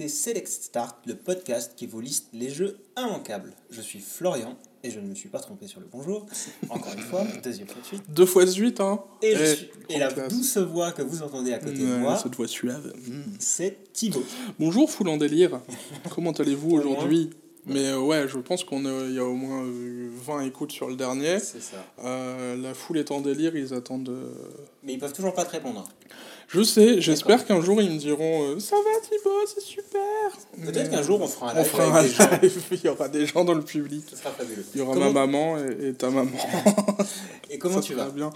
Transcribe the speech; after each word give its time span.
écoutez 0.00 0.08
Select 0.08 0.48
Start, 0.48 0.96
le 1.06 1.14
podcast 1.14 1.72
qui 1.76 1.86
vous 1.86 2.00
liste 2.00 2.28
les 2.32 2.48
jeux 2.48 2.78
immanquables. 2.96 3.52
Je 3.70 3.82
suis 3.82 3.98
Florian 4.00 4.56
et 4.82 4.90
je 4.90 4.98
ne 4.98 5.06
me 5.06 5.14
suis 5.14 5.28
pas 5.28 5.40
trompé 5.40 5.66
sur 5.66 5.78
le 5.80 5.86
bonjour. 5.92 6.24
Encore 6.70 6.94
une 6.94 7.00
fois, 7.02 7.24
deuxième 7.44 7.68
fois 7.68 7.82
de 7.82 7.86
suite. 7.86 8.02
Deux 8.08 8.24
fois 8.24 8.46
de 8.46 8.50
suite, 8.50 8.80
hein 8.80 9.02
Et, 9.20 9.36
je 9.36 9.42
Eh, 9.42 9.54
suis- 9.56 9.70
et 9.90 9.98
la 9.98 10.08
classe. 10.10 10.32
douce 10.32 10.56
voix 10.56 10.92
que 10.92 11.02
vous 11.02 11.22
entendez 11.22 11.52
à 11.52 11.58
côté 11.58 11.78
de 11.80 11.96
moi, 11.96 12.16
Cette 12.16 12.34
voix 12.34 12.48
suave. 12.48 12.94
Mm. 13.06 13.22
c'est 13.38 13.92
Thibaut. 13.92 14.24
Bonjour, 14.58 14.90
foule 14.90 15.10
en 15.10 15.18
délire. 15.18 15.60
Comment 16.14 16.32
allez-vous 16.32 16.70
aujourd'hui? 16.76 17.28
Mais 17.66 17.88
euh, 17.88 18.00
ouais, 18.00 18.26
je 18.26 18.38
pense 18.38 18.64
qu'on 18.64 18.86
a- 18.86 19.04
il 19.04 19.14
y 19.14 19.18
a 19.18 19.24
au 19.26 19.34
moins 19.34 19.64
euh, 19.64 20.08
20 20.24 20.40
écoutes 20.46 20.72
sur 20.72 20.88
le 20.88 20.96
dernier. 20.96 21.38
C'est 21.40 21.60
ça. 21.60 21.84
Euh, 22.02 22.56
la 22.56 22.72
foule 22.72 22.96
est 22.96 23.10
en 23.10 23.20
délire, 23.20 23.54
ils 23.54 23.74
attendent. 23.74 24.08
euh, 24.08 24.32
Mais 24.82 24.94
ils 24.94 24.98
peuvent 24.98 25.12
toujours 25.12 25.34
pas 25.34 25.44
te 25.44 25.50
répondre. 25.50 25.86
Je 26.52 26.62
sais, 26.64 27.00
j'espère 27.00 27.46
qu'un 27.46 27.60
jour 27.60 27.80
ils 27.80 27.90
me 27.92 27.96
diront 27.98 28.42
euh, 28.42 28.58
Ça 28.58 28.74
va 28.74 29.00
Thibaut, 29.06 29.30
c'est 29.46 29.60
super 29.60 30.00
Peut-être 30.64 30.90
qu'un 30.90 31.02
jour 31.02 31.20
on 31.20 31.28
fera 31.28 31.50
un 31.52 31.54
on 31.54 31.58
live 31.58 31.66
fera 31.66 31.98
un 31.98 32.02
live, 32.02 32.62
il 32.72 32.84
y 32.84 32.88
aura 32.88 33.08
des 33.08 33.24
gens 33.26 33.44
dans 33.44 33.54
le 33.54 33.62
public. 33.62 34.04
Ce 34.10 34.16
sera 34.16 34.30
fabuleux. 34.32 34.64
Il 34.74 34.78
y 34.80 34.82
aura 34.82 34.94
Comment- 34.94 35.12
ma 35.12 35.26
maman 35.26 35.58
et, 35.58 35.88
et 35.88 35.94
ta 35.94 36.10
maman. 36.10 36.30
Et 37.50 37.58
comment 37.58 37.76
Ça 37.76 37.82
tu 37.82 37.94
vas 37.94 38.08
bien. 38.10 38.30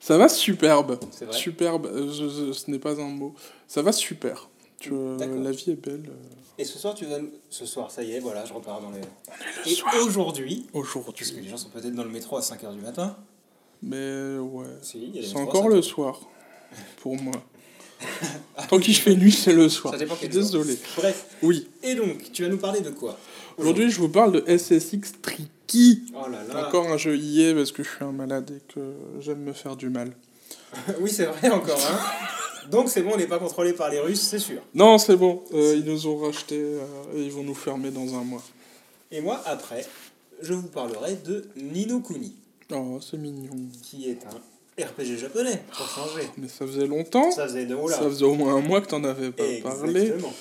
Ça 0.00 0.16
va 0.16 0.30
superbe. 0.30 0.98
Vrai 1.20 1.32
Superbe, 1.36 1.86
euh, 1.86 2.10
je- 2.10 2.28
je- 2.46 2.52
ce 2.52 2.70
n'est 2.70 2.78
pas 2.78 2.98
un 2.98 3.08
mot. 3.08 3.34
Ça 3.68 3.82
va 3.82 3.92
super. 3.92 4.48
Tu, 4.78 4.90
euh, 4.94 5.18
la 5.42 5.50
vie 5.50 5.72
est 5.72 5.74
belle 5.86 6.04
euh, 6.08 6.14
Et 6.56 6.64
ce 6.64 6.78
soir, 6.78 6.94
tu 6.94 7.04
vas 7.04 7.18
nous... 7.18 7.28
Ce 7.50 7.66
soir, 7.66 7.90
ça 7.90 8.02
y 8.02 8.12
est, 8.12 8.20
voilà, 8.20 8.46
je 8.46 8.54
repars 8.54 8.80
dans 8.80 8.90
les... 8.90 9.00
le 9.00 9.70
Et 9.70 9.74
soir. 9.74 9.92
aujourd'hui, 10.02 10.66
aujourd'hui. 10.72 11.12
puisque 11.14 11.36
les 11.36 11.48
gens 11.50 11.58
sont 11.58 11.68
peut-être 11.68 11.94
dans 11.94 12.04
le 12.04 12.08
métro 12.08 12.38
à 12.38 12.40
5h 12.40 12.72
du 12.72 12.80
matin. 12.80 13.14
Mais 13.82 14.38
ouais. 14.38 14.64
Si, 14.80 15.12
C'est 15.22 15.36
encore 15.36 15.64
5 15.64 15.70
le 15.70 15.82
soir. 15.82 16.20
Pour 17.02 17.16
moi. 17.20 17.34
Tant 18.68 18.78
qu'il 18.78 18.96
fait 18.96 19.14
nuit, 19.14 19.32
c'est 19.32 19.52
le 19.52 19.68
soir. 19.68 19.92
Ça 19.94 19.98
dépend 19.98 20.16
quel 20.18 20.32
jour. 20.32 20.42
Désolé. 20.42 20.78
Bref, 20.96 21.26
Oui. 21.42 21.68
et 21.82 21.94
donc, 21.94 22.32
tu 22.32 22.42
vas 22.42 22.48
nous 22.48 22.58
parler 22.58 22.80
de 22.80 22.90
quoi 22.90 23.18
Aujourd'hui, 23.58 23.90
je 23.90 23.98
vous 24.00 24.08
parle 24.08 24.32
de 24.32 24.56
SSX 24.56 25.12
Tricky. 25.20 26.04
Oh 26.14 26.28
là 26.30 26.38
là 26.48 26.66
Encore 26.68 26.88
un 26.90 26.96
jeu 26.96 27.16
IA 27.16 27.54
parce 27.54 27.72
que 27.72 27.82
je 27.82 27.88
suis 27.90 28.04
un 28.04 28.12
malade 28.12 28.50
et 28.56 28.72
que 28.72 28.80
j'aime 29.20 29.40
me 29.40 29.52
faire 29.52 29.76
du 29.76 29.88
mal. 29.90 30.12
Oui, 31.00 31.10
c'est 31.10 31.26
vrai, 31.26 31.50
encore 31.50 31.78
un. 31.86 32.68
Donc 32.70 32.88
c'est 32.88 33.02
bon, 33.02 33.12
on 33.14 33.16
n'est 33.16 33.26
pas 33.26 33.38
contrôlé 33.38 33.72
par 33.72 33.90
les 33.90 33.98
Russes, 33.98 34.20
c'est 34.20 34.38
sûr. 34.38 34.60
Non, 34.74 34.96
c'est 34.98 35.16
bon. 35.16 35.42
euh, 35.52 35.74
ils 35.76 35.84
nous 35.84 36.06
ont 36.06 36.16
racheté 36.18 36.56
euh, 36.58 36.80
et 37.16 37.24
ils 37.24 37.32
vont 37.32 37.42
nous 37.42 37.54
fermer 37.54 37.90
dans 37.90 38.14
un 38.14 38.22
mois. 38.22 38.42
Et 39.10 39.20
moi, 39.20 39.42
après, 39.46 39.84
je 40.40 40.54
vous 40.54 40.68
parlerai 40.68 41.16
de 41.16 41.44
Nino 41.56 42.00
Kuni, 42.00 42.34
Oh, 42.72 42.98
c'est 43.00 43.16
mignon. 43.18 43.50
qui 43.82 44.08
est 44.08 44.24
un 44.26 44.40
RPG 44.84 45.18
japonais, 45.18 45.62
pour 45.76 45.86
changer. 45.88 46.28
Mais 46.36 46.48
ça 46.48 46.66
faisait 46.66 46.86
longtemps. 46.86 47.30
Ça 47.30 47.44
faisait 47.46 47.66
de. 47.66 47.76
Ça 47.88 48.02
faisait 48.02 48.24
au 48.24 48.34
moins 48.34 48.56
un 48.56 48.60
mois 48.60 48.80
que 48.80 48.86
t'en 48.86 49.02
avais 49.04 49.30
pas 49.30 49.44
parlé. 49.62 50.00
Exactement. 50.02 50.32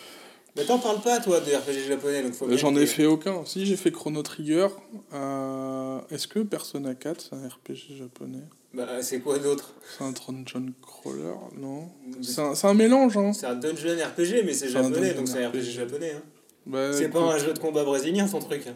Mais 0.56 0.66
t'en 0.66 0.80
parles 0.80 1.02
pas, 1.02 1.20
toi, 1.20 1.40
de 1.40 1.56
RPG 1.56 1.88
japonais, 1.88 2.24
donc 2.24 2.34
J'en 2.58 2.76
ai 2.76 2.86
fait 2.86 3.06
aucun. 3.06 3.46
Si, 3.46 3.66
j'ai 3.66 3.78
fait 3.78 3.92
Chrono 3.92 4.24
Trigger. 4.24 4.68
Euh, 5.14 6.00
Est-ce 6.12 6.28
que 6.28 6.40
Persona 6.40 6.96
4, 6.96 7.22
c'est 7.22 7.36
un 7.36 7.48
RPG 7.48 7.98
japonais? 7.98 8.44
Bah, 8.74 8.88
c'est 9.02 9.20
quoi 9.20 9.40
d'autre? 9.40 9.74
C'est 9.98 10.04
un 10.04 10.12
Dungeon 10.12 10.74
Crawler 10.82 11.34
Non? 11.58 11.90
C'est 12.22 12.68
un, 12.68 12.74
mélange, 12.74 13.18
hein 13.18 13.34
C'est 13.34 13.48
un 13.48 13.56
dungeon 13.56 13.96
RPG, 13.96 14.44
mais 14.46 14.54
c'est 14.54 14.70
japonais, 14.70 15.14
donc 15.14 15.28
c'est 15.28 15.44
un 15.44 15.50
RPG 15.50 15.62
japonais. 15.72 16.14
Hein. 16.18 16.22
Bah, 16.66 16.94
c'est 16.94 17.10
pas 17.10 17.20
un 17.20 17.38
jeu 17.38 17.54
de 17.54 17.60
combat 17.60 17.84
brésilien, 17.84 18.28
ton 18.28 18.40
truc. 18.40 18.64
hein. 18.68 18.76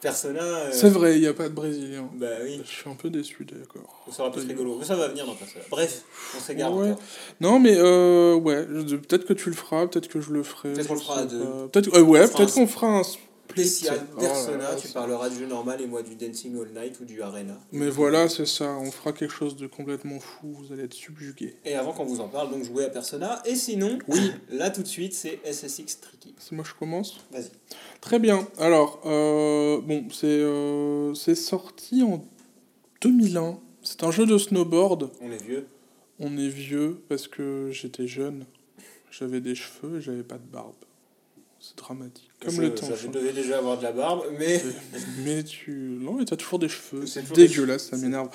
Persona. 0.00 0.42
euh, 0.42 0.70
C'est 0.72 0.90
vrai, 0.90 1.14
il 1.16 1.20
n'y 1.20 1.26
a 1.26 1.32
pas 1.34 1.48
de 1.48 1.54
Brésilien. 1.54 2.08
Bah 2.14 2.26
oui, 2.44 2.60
Je 2.64 2.70
suis 2.70 2.88
un 2.90 2.94
peu 2.94 3.08
déçu, 3.10 3.44
d'accord. 3.44 4.04
ça 4.10 4.16
sera 4.18 4.30
plus 4.32 4.46
rigolo. 4.46 4.76
Mais 4.78 4.84
ça 4.84 4.94
va 4.94 5.08
venir 5.08 5.26
dans 5.26 5.34
Persona. 5.34 5.64
Bref, 5.70 6.02
on 6.36 6.40
s'égare 6.40 6.74
Ouais. 6.74 6.94
Non, 7.40 7.58
mais 7.58 7.74
euh, 7.76 8.34
ouais, 8.34 8.64
peut-être 8.64 9.24
que 9.24 9.32
tu 9.32 9.48
le 9.48 9.56
feras, 9.56 9.86
peut-être 9.86 10.08
que 10.08 10.20
je 10.20 10.30
le 10.32 10.42
ferai. 10.42 10.72
Peut-être 10.74 10.88
qu'on 10.88 10.94
le 10.94 11.00
fera 11.00 11.24
deux. 11.24 11.44
Peut-être, 11.72 11.96
euh, 11.96 12.02
ouais, 12.02 12.28
peut-être 12.28 12.54
qu'on 12.54 12.66
fera 12.66 12.88
un 12.88 13.02
Oh 13.56 13.60
là 13.60 13.96
Persona, 14.20 14.74
tu 14.76 14.88
parleras 14.88 15.28
du 15.28 15.38
jeu 15.38 15.46
normal 15.46 15.80
et 15.80 15.86
moi 15.86 16.02
du 16.02 16.14
Dancing 16.14 16.58
All 16.60 16.70
Night 16.72 17.00
ou 17.00 17.04
du 17.04 17.22
Arena. 17.22 17.58
Mais 17.72 17.88
voilà, 17.88 18.28
c'est 18.28 18.46
ça, 18.46 18.76
on 18.78 18.90
fera 18.90 19.12
quelque 19.12 19.32
chose 19.32 19.56
de 19.56 19.66
complètement 19.66 20.20
fou, 20.20 20.52
vous 20.52 20.72
allez 20.72 20.84
être 20.84 20.94
subjugués. 20.94 21.56
Et 21.64 21.74
avant 21.74 21.92
qu'on 21.92 22.04
vous 22.04 22.20
en 22.20 22.28
parle, 22.28 22.50
donc 22.50 22.64
jouer 22.64 22.84
à 22.84 22.90
Persona. 22.90 23.42
Et 23.46 23.54
sinon, 23.56 23.98
Oui. 24.08 24.32
là 24.50 24.70
tout 24.70 24.82
de 24.82 24.88
suite, 24.88 25.14
c'est 25.14 25.40
SSX 25.44 26.00
Tricky. 26.00 26.34
C'est 26.38 26.52
moi 26.52 26.64
je 26.66 26.74
commence? 26.74 27.18
Vas-y. 27.30 27.50
Très 28.00 28.18
bien. 28.18 28.46
Alors, 28.58 29.00
euh, 29.06 29.80
bon, 29.80 30.06
c'est 30.12 30.26
euh, 30.26 31.14
c'est 31.14 31.34
sorti 31.34 32.02
en 32.02 32.24
2001. 33.00 33.58
C'est 33.82 34.02
un 34.02 34.10
jeu 34.10 34.26
de 34.26 34.36
snowboard. 34.36 35.10
On 35.20 35.30
est 35.30 35.42
vieux. 35.42 35.66
On 36.18 36.36
est 36.36 36.48
vieux 36.48 37.02
parce 37.08 37.28
que 37.28 37.70
j'étais 37.70 38.06
jeune. 38.06 38.46
J'avais 39.10 39.40
des 39.40 39.54
cheveux 39.54 39.98
et 39.98 40.00
j'avais 40.00 40.22
pas 40.22 40.36
de 40.36 40.46
barbe. 40.52 40.74
C'est 41.60 41.76
dramatique. 41.78 42.30
Comme 42.42 42.54
je, 42.54 42.62
le 42.62 42.74
temps. 42.74 42.86
je 43.00 43.08
devais 43.08 43.32
déjà 43.32 43.58
avoir 43.58 43.78
de 43.78 43.82
la 43.82 43.92
barbe, 43.92 44.24
mais 44.38 44.62
Mais 45.24 45.42
tu. 45.42 45.72
Non, 45.72 46.14
mais 46.14 46.24
t'as 46.24 46.36
toujours 46.36 46.58
des 46.58 46.68
cheveux. 46.68 47.06
C'est 47.06 47.32
dégueulasse, 47.32 47.88
ça 47.88 47.96
m'énerve. 47.96 48.28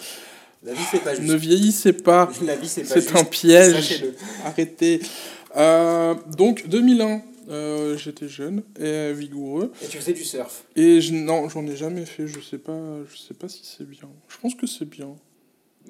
la 0.63 0.73
vie 0.73 0.81
c'est 0.89 0.99
pas 1.03 1.15
juste. 1.15 1.27
Ne 1.27 1.35
vieillissez 1.35 1.93
pas. 1.93 2.29
La 2.45 2.55
vie 2.55 2.67
c'est 2.67 2.83
pas 2.83 2.99
C'est 2.99 3.15
un 3.15 3.23
piège. 3.23 4.03
Arrêtez. 4.43 5.01
Euh, 5.55 6.15
donc, 6.37 6.67
2001. 6.67 7.21
euh, 7.49 7.97
j'étais 7.97 8.27
jeune 8.29 8.63
et 8.79 9.11
vigoureux. 9.13 9.71
Et 9.83 9.87
tu 9.87 9.97
faisais 9.97 10.13
du 10.13 10.23
surf. 10.23 10.63
Et 10.75 11.01
je, 11.01 11.13
non, 11.13 11.49
j'en 11.49 11.65
ai 11.67 11.75
jamais 11.75 12.05
fait. 12.05 12.27
Je 12.27 12.39
sais 12.39 12.57
pas, 12.57 12.79
je 13.11 13.17
sais 13.17 13.33
pas 13.33 13.49
si 13.49 13.61
c'est 13.63 13.87
bien. 13.87 14.09
Je 14.29 14.37
pense 14.41 14.55
que 14.55 14.65
c'est 14.67 14.85
bien. 14.89 15.09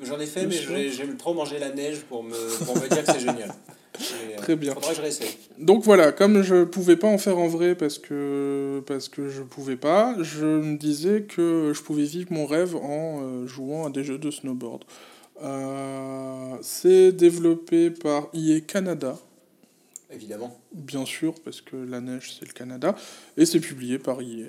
J'en 0.04 0.20
ai 0.20 0.26
fait, 0.26 0.46
mais 0.48 0.90
j'aime 0.90 1.18
trop 1.18 1.34
manger 1.34 1.60
la 1.60 1.70
neige 1.72 2.02
pour 2.10 2.24
me, 2.24 2.66
pour 2.66 2.76
me 2.76 2.88
dire 2.88 3.04
que 3.04 3.12
c'est 3.12 3.20
génial. 3.20 3.54
Euh, 4.02 4.38
Très 4.38 4.56
bien. 4.56 4.74
Faudra 4.74 4.92
que 4.92 4.96
je 4.96 5.02
réessaye. 5.02 5.38
Donc 5.60 5.84
voilà, 5.84 6.12
comme 6.12 6.42
je 6.42 6.64
pouvais 6.64 6.96
pas 6.96 7.10
en 7.10 7.18
faire 7.20 7.38
en 7.38 7.48
vrai 7.48 7.76
parce 7.76 8.00
que 8.00 8.82
parce 8.88 9.10
que 9.10 9.30
je 9.30 9.44
pouvais 9.44 9.76
pas, 9.76 10.16
je 10.22 10.46
me 10.46 10.78
disais 10.78 11.24
que 11.24 11.72
je 11.76 11.82
pouvais 11.84 12.06
vivre 12.06 12.32
mon 12.32 12.46
rêve 12.48 12.76
en 12.78 13.20
euh, 13.22 13.48
jouant 13.48 13.86
à 13.86 13.90
des 13.92 14.04
jeux 14.04 14.18
de 14.18 14.32
snowboard. 14.32 14.86
Euh, 15.44 16.56
c'est 16.62 17.12
développé 17.12 17.92
par 17.92 18.30
EA 18.34 18.62
Canada, 18.62 19.20
Évidemment. 20.10 20.58
bien 20.74 21.06
sûr, 21.06 21.36
parce 21.44 21.62
que 21.62 21.76
la 21.76 22.00
neige 22.00 22.38
c'est 22.40 22.48
le 22.48 22.54
Canada, 22.54 22.96
et 23.38 23.46
c'est 23.46 23.60
publié 23.60 24.00
par 24.00 24.22
EA. 24.22 24.48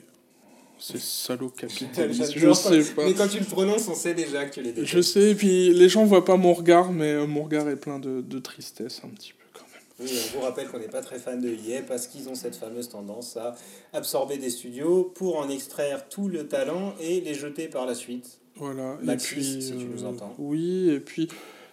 C'est 0.85 0.99
salaud 0.99 1.51
capitaliste, 1.51 2.33
je 2.37 2.53
sais 2.53 2.83
pas. 2.95 3.05
Mais 3.05 3.15
quand 3.15 3.29
tu 3.29 3.39
le 3.39 3.45
prononces, 3.45 3.87
on 3.87 3.95
sait 3.95 4.15
déjà 4.15 4.45
que 4.47 4.55
tu 4.55 4.63
les. 4.63 4.85
Je 4.85 5.01
sais, 5.01 5.31
et 5.31 5.35
puis 5.37 5.73
les 5.73 5.89
gens 5.89 6.05
voient 6.05 6.25
pas 6.25 6.37
mon 6.37 6.53
regard, 6.53 6.91
mais 6.91 7.13
euh, 7.13 7.27
mon 7.27 7.45
regard 7.45 7.69
est 7.69 7.77
plein 7.77 8.01
de, 8.01 8.21
de 8.21 8.39
tristesse 8.41 9.01
un 9.05 9.09
petit 9.09 9.33
peu 9.33 9.45
quand 9.55 9.65
même. 9.73 9.83
Oui, 10.01 10.19
on 10.27 10.39
vous 10.39 10.45
rappelle 10.45 10.67
qu'on 10.67 10.81
n'est 10.81 10.89
pas 10.89 11.01
très 11.01 11.21
fan 11.21 11.41
de 11.41 11.51
EA 11.51 11.83
parce 11.83 12.09
qu'ils 12.09 12.29
ont 12.29 12.35
cette 12.35 12.57
fameuse 12.57 12.89
tendance 12.89 13.37
à 13.37 13.55
absorber 13.93 14.39
des 14.39 14.51
studios 14.51 15.05
pour 15.15 15.39
en 15.39 15.49
extraire 15.49 16.09
tout 16.09 16.27
le 16.27 16.49
talent 16.49 16.97
et 17.01 17.21
les 17.21 17.35
jeter 17.35 17.69
par 17.69 17.87
la 17.87 17.95
suite. 17.95 18.41
Voilà, 18.57 18.99
Maxis, 19.03 19.35
et 19.35 19.37
puis... 19.37 19.63
si 19.63 19.77
tu 19.77 19.85
euh, 19.85 19.89
nous 19.89 20.05
entends. 20.05 20.35
Oui, 20.39 20.91
et 20.91 20.99
puis, 20.99 21.29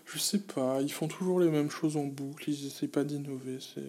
je 0.06 0.19
sais 0.19 0.38
pas, 0.38 0.81
ils 0.81 0.94
font 0.94 1.08
toujours 1.08 1.40
les 1.40 1.50
mêmes 1.50 1.72
choses 1.72 1.98
en 1.98 2.06
boucle, 2.06 2.48
ils 2.48 2.68
essaient 2.68 2.88
pas 2.88 3.03
d'innover, 3.03 3.58
c'est... 3.59 3.81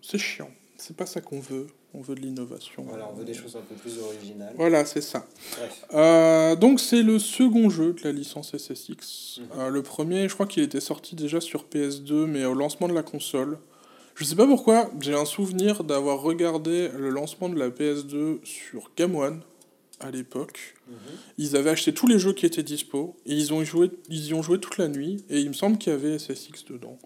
C'est 0.00 0.18
chiant, 0.18 0.50
c'est 0.78 0.96
pas 0.96 1.06
ça 1.06 1.20
qu'on 1.20 1.40
veut, 1.40 1.66
on 1.96 2.02
veut 2.02 2.14
de 2.14 2.20
l'innovation. 2.20 2.84
Voilà, 2.86 3.08
on 3.10 3.14
veut 3.16 3.24
des 3.24 3.34
choses 3.34 3.56
un 3.56 3.62
peu 3.62 3.74
plus 3.74 3.98
originales. 3.98 4.52
Voilà, 4.56 4.84
c'est 4.84 5.00
ça. 5.00 5.26
Euh, 5.94 6.54
donc 6.54 6.78
c'est 6.78 7.02
le 7.02 7.18
second 7.18 7.70
jeu 7.70 7.94
de 7.94 8.02
la 8.04 8.12
licence 8.12 8.54
SSX. 8.56 9.40
Mhm. 9.40 9.46
Euh, 9.58 9.68
le 9.70 9.82
premier, 9.82 10.28
je 10.28 10.34
crois 10.34 10.46
qu'il 10.46 10.62
était 10.62 10.80
sorti 10.80 11.16
déjà 11.16 11.40
sur 11.40 11.64
PS2, 11.64 12.26
mais 12.26 12.44
au 12.44 12.54
lancement 12.54 12.88
de 12.88 12.94
la 12.94 13.02
console. 13.02 13.58
Je 14.14 14.24
sais 14.24 14.36
pas 14.36 14.46
pourquoi, 14.46 14.90
j'ai 15.00 15.14
un 15.14 15.26
souvenir 15.26 15.84
d'avoir 15.84 16.20
regardé 16.20 16.88
le 16.96 17.10
lancement 17.10 17.48
de 17.48 17.58
la 17.58 17.68
PS2 17.68 18.38
sur 18.44 18.90
Game 18.96 19.14
One 19.14 19.40
à 20.00 20.10
l'époque. 20.10 20.74
Mhm. 20.88 20.96
Ils 21.38 21.56
avaient 21.56 21.70
acheté 21.70 21.94
tous 21.94 22.06
les 22.06 22.18
jeux 22.18 22.32
qui 22.32 22.44
étaient 22.44 22.62
dispo 22.62 23.16
et 23.24 23.32
ils 23.34 23.54
ont 23.54 23.64
joué, 23.64 23.90
ils 24.08 24.26
y 24.26 24.34
ont 24.34 24.42
joué 24.42 24.58
toute 24.58 24.76
la 24.76 24.88
nuit 24.88 25.24
et 25.30 25.40
il 25.40 25.48
me 25.48 25.54
semble 25.54 25.78
qu'il 25.78 25.92
y 25.92 25.96
avait 25.96 26.18
SSX 26.18 26.66
dedans. 26.70 26.98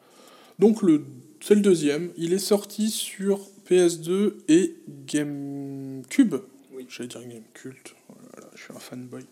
Donc 0.61 0.83
le, 0.83 1.05
c'est 1.41 1.55
le 1.55 1.63
deuxième. 1.63 2.13
Il 2.17 2.33
est 2.35 2.39
sorti 2.39 2.91
sur 2.91 3.41
PS2 3.69 4.35
et 4.49 4.77
GameCube. 5.07 6.37
Oui. 6.73 6.87
J'allais 6.89 7.09
dire 7.09 7.23
GameCult. 7.23 7.95
Voilà, 8.33 8.51
je 8.55 8.63
suis 8.63 8.73
un 8.73 8.79
fanboy. 8.79 9.25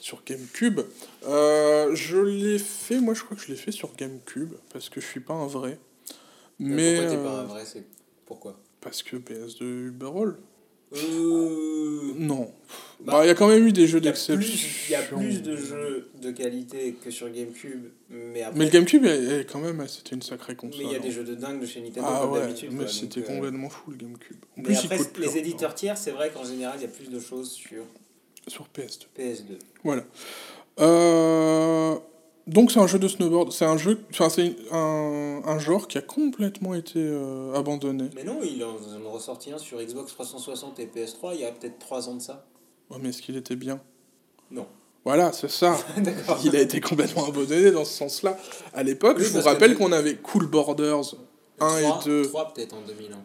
Sur 0.00 0.22
GameCube. 0.24 0.80
Euh, 1.26 1.94
je 1.94 2.18
l'ai 2.18 2.58
fait, 2.58 3.00
moi 3.00 3.14
je 3.14 3.22
crois 3.22 3.36
que 3.36 3.42
je 3.42 3.48
l'ai 3.48 3.56
fait 3.56 3.72
sur 3.72 3.94
GameCube 3.96 4.54
parce 4.72 4.88
que 4.88 5.00
je 5.00 5.06
suis 5.06 5.20
pas 5.20 5.34
un 5.34 5.46
vrai. 5.46 5.78
Mais 6.58 6.96
pourquoi 6.96 7.16
t'es 7.16 7.22
pas 7.22 7.34
euh, 7.34 7.42
un 7.42 7.44
vrai 7.44 7.64
c'est 7.66 7.84
pourquoi? 8.24 8.60
parce 8.80 9.02
que 9.02 9.16
PS2 9.16 9.88
Uberall. 9.88 10.36
Euh, 10.94 12.12
Non. 12.16 12.52
Bah, 13.00 13.12
Bah, 13.14 13.20
il 13.24 13.28
y 13.28 13.30
a 13.30 13.34
quand 13.34 13.48
même 13.48 13.66
eu 13.66 13.72
des 13.72 13.86
jeux 13.86 14.00
d'exception. 14.00 14.56
il 14.88 14.92
y 14.92 14.94
a 14.94 15.00
plus 15.02 15.40
de 15.42 15.56
jeux 15.56 16.10
de 16.20 16.30
qualité 16.32 16.94
que 17.02 17.10
sur 17.10 17.30
GameCube, 17.30 17.84
mais 18.10 18.42
après, 18.42 18.58
Mais 18.58 18.64
le 18.66 18.70
GameCube, 18.70 19.04
elle, 19.06 19.46
quand 19.46 19.60
même, 19.60 19.82
c'était 19.88 20.14
une 20.16 20.20
sacrée 20.22 20.54
console. 20.54 20.80
mais 20.80 20.84
il 20.86 20.92
y 20.92 20.94
a 20.94 20.98
hein. 20.98 21.02
des 21.02 21.10
jeux 21.10 21.24
de 21.24 21.34
dingue 21.34 21.60
de 21.60 21.66
chez 21.66 21.80
Nintendo 21.80 22.06
Ah 22.10 22.18
comme 22.22 22.32
ouais, 22.32 22.40
d'habitude. 22.40 22.70
mais 22.72 22.86
c'était 22.88 23.20
euh, 23.20 23.34
complètement 23.34 23.70
fou 23.70 23.90
le 23.92 23.96
GameCube. 23.96 24.36
En 24.58 24.60
Mais 24.60 24.64
plus, 24.64 24.84
après, 24.84 24.98
les 25.18 25.38
éditeurs 25.38 25.74
tiers, 25.74 25.96
c'est 25.96 26.10
vrai 26.10 26.30
qu'en 26.30 26.44
général, 26.44 26.74
il 26.78 26.82
y 26.82 26.86
a 26.86 26.88
plus 26.88 27.08
de 27.08 27.20
choses 27.20 27.52
sur 27.52 27.84
Sur 28.48 28.66
PS2. 28.76 29.06
PS2. 29.18 29.58
Voilà. 29.82 30.04
Euh, 30.80 31.96
donc 32.46 32.72
c'est 32.72 32.80
un 32.80 32.86
jeu 32.86 32.98
de 32.98 33.08
snowboard. 33.08 33.52
C'est 33.52 33.64
un 33.64 33.76
jeu, 33.76 34.00
enfin 34.10 34.28
c'est 34.28 34.56
un, 34.72 35.42
un 35.44 35.58
genre 35.58 35.86
qui 35.88 35.98
a 35.98 36.02
complètement 36.02 36.74
été 36.74 36.98
euh, 36.98 37.54
abandonné. 37.54 38.10
Mais 38.14 38.24
non, 38.24 38.38
il 38.42 38.62
en 38.64 38.74
a 38.74 39.10
ressorti 39.12 39.52
un 39.52 39.58
sur 39.58 39.78
Xbox 39.80 40.12
360 40.12 40.78
et 40.80 40.86
PS3 40.86 41.30
il 41.34 41.40
y 41.40 41.44
a 41.44 41.52
peut-être 41.52 41.78
3 41.78 42.08
ans 42.08 42.14
de 42.14 42.20
ça. 42.22 42.44
Ouais, 42.90 42.96
mais 43.00 43.10
est-ce 43.10 43.22
qu'il 43.22 43.36
était 43.36 43.56
bien? 43.56 43.80
Non. 44.50 44.66
Voilà, 45.04 45.32
c'est 45.32 45.50
ça. 45.50 45.78
Il 46.44 46.54
a 46.54 46.60
été 46.60 46.78
complètement 46.80 47.26
abandonné 47.26 47.70
dans 47.70 47.86
ce 47.86 47.92
sens-là. 47.94 48.36
À 48.74 48.82
l'époque, 48.82 49.16
Oui, 49.18 49.24
je 49.24 49.30
vous 49.38 49.40
rappelle 49.42 49.70
le- 49.70 49.76
qu'on 49.78 49.92
avait 49.92 50.16
Cool 50.16 50.46
Borders 50.46 51.14
1 51.58 51.78
et 51.78 52.04
2. 52.04 52.22
3 52.28 52.52
peut-être 52.52 52.74
en 52.74 52.82
2001. 52.82 53.16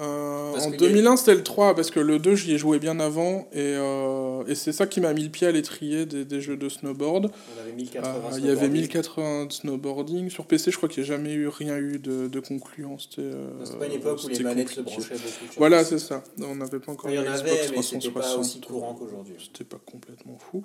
Euh, 0.00 0.52
en 0.52 0.70
qu'il 0.70 0.72
y 0.72 0.74
a- 0.86 0.88
2001, 0.88 1.16
c'était 1.18 1.34
le 1.34 1.42
3, 1.42 1.74
parce 1.74 1.90
que 1.90 2.00
le 2.00 2.18
2, 2.18 2.34
j'y 2.34 2.52
ai 2.54 2.58
joué 2.58 2.78
bien 2.78 2.98
avant, 2.98 3.46
et, 3.52 3.58
euh, 3.76 4.42
et 4.46 4.54
c'est 4.54 4.72
ça 4.72 4.86
qui 4.86 5.00
m'a 5.02 5.12
mis 5.12 5.24
le 5.24 5.28
pied 5.28 5.46
à 5.46 5.52
l'étrier 5.52 6.06
des, 6.06 6.24
des 6.24 6.40
jeux 6.40 6.56
de 6.56 6.70
snowboard. 6.70 7.26
Euh, 7.26 7.72
1080 7.76 8.38
Il 8.38 8.46
y 8.46 8.48
avait 8.48 8.56
snowboarding. 8.56 8.72
1080 8.80 9.44
de 9.46 9.52
snowboarding. 9.52 10.30
Sur 10.30 10.46
PC, 10.46 10.70
je 10.70 10.78
crois 10.78 10.88
qu'il 10.88 11.02
n'y 11.02 11.10
a 11.10 11.12
jamais 11.12 11.32
eu 11.34 11.46
rien 11.48 11.76
eu 11.76 11.98
de, 11.98 12.26
de 12.26 12.40
concluant. 12.40 12.96
C'était 12.98 13.20
euh, 13.20 13.50
pas 13.78 13.86
une 13.86 13.92
époque 13.92 14.20
où 14.24 14.28
les 14.28 14.38
manettes 14.40 14.70
se 14.70 14.80
branchaient 14.80 15.10
beaucoup. 15.14 15.54
Voilà, 15.58 15.84
c'est 15.84 15.98
ça. 15.98 16.24
On 16.42 16.54
n'avait 16.56 16.78
pas 16.80 16.92
encore 16.92 17.10
Il 17.10 17.16
y 17.16 17.18
en 17.18 17.22
la 17.24 17.32
Xbox 17.36 17.52
mais 17.76 17.82
c'était 17.82 18.10
pas 18.10 18.20
360. 18.20 18.40
aussi 18.40 18.60
courant 18.60 18.94
qu'aujourd'hui. 18.94 19.34
C'était 19.38 19.64
pas 19.64 19.80
complètement 19.84 20.38
fou. 20.38 20.62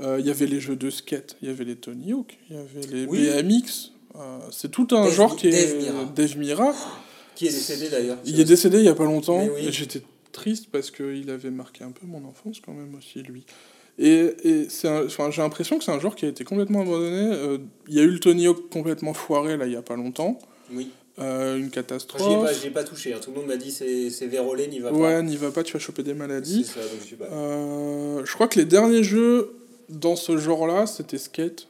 Euh, 0.00 0.16
Il 0.20 0.26
y 0.26 0.30
avait 0.30 0.46
les 0.46 0.58
jeux 0.60 0.76
de 0.76 0.88
skate, 0.88 1.36
il 1.42 1.48
y 1.48 1.50
avait 1.50 1.64
les 1.64 1.76
Tony 1.76 2.12
Hawk, 2.14 2.38
il 2.48 2.56
y 2.56 2.58
avait 2.58 2.86
les 2.90 3.04
Oui. 3.04 3.28
BMX. 3.28 3.92
euh, 4.16 4.38
c'est 4.50 4.70
tout 4.70 4.88
un 4.92 5.04
Dave- 5.04 5.12
genre 5.14 5.36
qui 5.36 5.48
est. 5.48 5.50
Dave 5.50 5.76
Mira. 5.82 6.04
Dave 6.16 6.38
Mira. 6.38 6.74
Qui 7.40 7.46
est 7.46 7.50
décédé 7.52 7.88
d'ailleurs. 7.88 8.18
Il 8.26 8.38
est 8.38 8.44
décédé 8.44 8.78
il 8.78 8.84
y 8.84 8.88
a 8.88 8.94
pas 8.94 9.04
longtemps. 9.04 9.38
Mais 9.38 9.50
oui. 9.50 9.68
Et 9.68 9.72
j'étais 9.72 10.02
triste 10.30 10.66
parce 10.70 10.90
qu'il 10.90 11.30
avait 11.30 11.50
marqué 11.50 11.84
un 11.84 11.90
peu 11.90 12.06
mon 12.06 12.22
enfance 12.26 12.60
quand 12.64 12.72
même 12.72 12.94
aussi, 12.96 13.22
lui. 13.22 13.44
Et, 13.98 14.34
et 14.44 14.66
enfin, 14.84 15.30
j'ai 15.30 15.40
l'impression 15.42 15.78
que 15.78 15.84
c'est 15.84 15.90
un 15.90 15.98
genre 16.00 16.14
qui 16.14 16.26
a 16.26 16.28
été 16.28 16.44
complètement 16.44 16.82
abandonné. 16.82 17.34
Euh, 17.34 17.58
Il 17.88 17.94
y 17.94 18.00
a 18.00 18.02
eu 18.02 18.10
le 18.10 18.18
Tony 18.20 18.46
Hawk 18.46 18.68
complètement 18.70 19.14
foiré 19.14 19.56
là 19.56 19.64
il 19.66 19.72
y 19.72 19.76
a 19.76 19.82
pas 19.82 19.96
longtemps. 19.96 20.38
Oui. 20.72 20.90
Euh, 21.18 21.56
une 21.56 21.62
Moi, 21.62 21.62
J'y 21.62 21.66
ai 21.66 21.70
catastrophe. 21.70 22.64
ai 22.66 22.70
pas 22.70 22.84
touché. 22.84 23.12
hein. 23.14 23.18
Tout 23.22 23.30
le 23.30 23.36
monde 23.38 23.46
m'a 23.46 23.56
dit 23.56 23.70
c'est 23.70 24.26
vérolé, 24.26 24.68
n'y 24.68 24.78
va 24.78 24.92
Ouais, 24.92 25.14
pas. 25.14 25.22
n'y 25.22 25.36
va 25.36 25.50
pas, 25.50 25.62
tu 25.62 25.72
vas 25.72 25.78
choper 25.78 26.02
des 26.02 26.14
maladies. 26.14 26.64
ça, 26.64 26.80
donc 26.80 27.00
je 27.08 27.14
pas. 27.16 27.24
Euh, 27.24 28.22
je 28.24 28.32
crois 28.34 28.48
que 28.48 28.58
les 28.58 28.66
derniers 28.66 29.02
jeux 29.02 29.52
dans 29.88 30.14
ce 30.16 30.36
genre-là, 30.36 30.86
c'était 30.86 31.18
Skate 31.18 31.68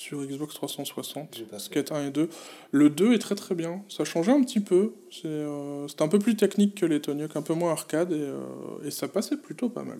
sur 0.00 0.24
Xbox 0.24 0.54
360. 0.54 1.34
J'ai 1.36 1.44
pas 1.44 1.58
fait. 1.58 1.64
Skate 1.64 1.92
1 1.92 2.06
et 2.06 2.10
2. 2.10 2.28
Le 2.72 2.88
2 2.90 3.12
est 3.14 3.18
très 3.18 3.34
très 3.34 3.54
bien. 3.54 3.82
Ça 3.88 4.04
changeait 4.04 4.32
un 4.32 4.42
petit 4.42 4.60
peu. 4.60 4.94
C'est 5.10 5.22
euh, 5.26 5.86
un 5.98 6.08
peu 6.08 6.18
plus 6.18 6.36
technique 6.36 6.74
que 6.80 6.86
les 6.86 7.00
Tony 7.00 7.22
Hawk, 7.24 7.36
un 7.36 7.42
peu 7.42 7.54
moins 7.54 7.72
arcade 7.72 8.12
et, 8.12 8.16
euh, 8.18 8.38
et 8.84 8.90
ça 8.90 9.08
passait 9.08 9.36
plutôt 9.36 9.68
pas 9.68 9.82
mal. 9.82 9.98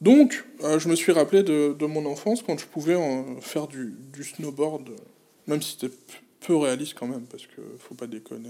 Donc, 0.00 0.44
euh, 0.64 0.78
je 0.78 0.88
me 0.88 0.96
suis 0.96 1.12
rappelé 1.12 1.42
de, 1.42 1.74
de 1.78 1.86
mon 1.86 2.06
enfance 2.06 2.42
quand 2.42 2.58
je 2.58 2.66
pouvais 2.66 2.96
faire 3.40 3.68
du, 3.68 3.94
du 4.12 4.24
snowboard, 4.24 4.88
même 5.46 5.60
si 5.62 5.76
c'était 5.78 5.94
peu 6.40 6.56
réaliste 6.56 6.94
quand 6.98 7.06
même, 7.06 7.26
parce 7.30 7.46
que 7.46 7.60
faut 7.78 7.94
pas 7.94 8.06
déconner. 8.06 8.48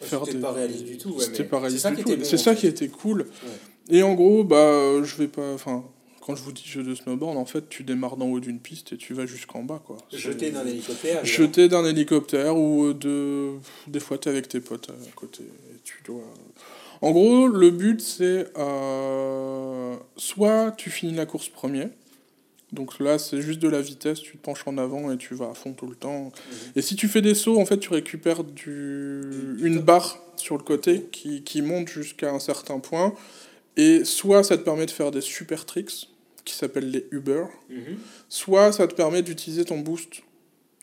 faire 0.00 0.20
C'était 0.24 0.36
des- 0.36 0.42
pas 0.42 0.52
réaliste 0.52 0.84
du 0.84 0.96
tout. 0.96 1.10
ouais, 1.10 1.24
C'était 1.24 1.42
pas 1.44 1.56
c'est 1.56 1.62
réaliste 1.62 1.82
ça 1.82 1.90
du 1.90 1.96
qui 1.96 2.02
tout. 2.04 2.08
était 2.10 2.18
bon, 2.22 2.24
C'est 2.24 2.36
ça 2.38 2.54
qui 2.54 2.66
était 2.68 2.88
cool. 2.88 3.26
Et 3.90 4.02
en 4.04 4.14
gros, 4.14 4.44
bah, 4.44 5.02
je 5.02 5.16
vais 5.16 5.26
pas. 5.26 5.52
Enfin, 5.52 5.84
quand 6.20 6.36
je 6.36 6.42
vous 6.42 6.52
dis 6.52 6.64
jeu 6.66 6.82
de 6.82 6.94
snowboard, 6.94 7.36
en 7.38 7.46
fait, 7.46 7.68
tu 7.68 7.82
démarres 7.82 8.16
d'en 8.16 8.26
haut 8.26 8.40
d'une 8.40 8.60
piste 8.60 8.92
et 8.92 8.96
tu 8.96 9.14
vas 9.14 9.26
jusqu'en 9.26 9.62
bas, 9.62 9.80
quoi. 9.84 9.96
Jeté 10.12 10.46
C'est- 10.46 10.50
d'un 10.52 10.66
hélicoptère. 10.66 11.24
Jeter 11.24 11.68
d'un 11.68 11.84
hélicoptère 11.84 12.56
ou 12.56 12.84
euh, 12.86 12.94
de. 12.94 13.52
Des 13.86 14.00
fois, 14.00 14.18
t'es 14.18 14.30
avec 14.30 14.48
tes 14.48 14.60
potes 14.60 14.90
à 14.90 15.10
côté 15.16 15.42
et 15.44 15.78
tu 15.84 16.02
dois. 16.04 16.22
En 17.02 17.12
gros, 17.12 17.48
le 17.48 17.70
but, 17.70 18.00
c'est. 18.00 18.48
euh, 18.58 19.96
soit 20.16 20.72
tu 20.76 20.90
finis 20.90 21.14
la 21.14 21.26
course 21.26 21.48
premier. 21.48 21.88
Donc 22.72 23.00
là, 23.00 23.18
c'est 23.18 23.40
juste 23.40 23.58
de 23.58 23.68
la 23.68 23.80
vitesse, 23.80 24.20
tu 24.20 24.36
te 24.36 24.42
penches 24.44 24.62
en 24.66 24.78
avant 24.78 25.10
et 25.10 25.16
tu 25.16 25.34
vas 25.34 25.50
à 25.50 25.54
fond 25.54 25.72
tout 25.72 25.88
le 25.88 25.96
temps. 25.96 26.26
Mhm. 26.26 26.32
Et 26.76 26.82
si 26.82 26.94
tu 26.94 27.08
fais 27.08 27.20
des 27.20 27.34
sauts, 27.34 27.58
en 27.58 27.64
fait, 27.66 27.78
tu 27.78 27.90
récupères. 27.90 28.44
Du- 28.44 29.56
une 29.62 29.80
barre 29.80 30.18
sur 30.36 30.56
le 30.56 30.62
côté 30.62 31.06
qui, 31.10 31.42
qui 31.42 31.62
monte 31.62 31.88
jusqu'à 31.88 32.30
un 32.32 32.38
certain 32.38 32.78
point. 32.78 33.12
Et 33.80 34.04
soit 34.04 34.42
ça 34.44 34.58
te 34.58 34.62
permet 34.62 34.84
de 34.84 34.90
faire 34.90 35.10
des 35.10 35.22
super 35.22 35.64
tricks, 35.64 36.08
qui 36.44 36.54
s'appellent 36.54 36.90
les 36.90 37.06
Uber, 37.12 37.44
Mhm. 37.70 37.96
soit 38.28 38.72
ça 38.72 38.86
te 38.86 38.94
permet 38.94 39.22
d'utiliser 39.22 39.64
ton 39.64 39.78
boost. 39.78 40.22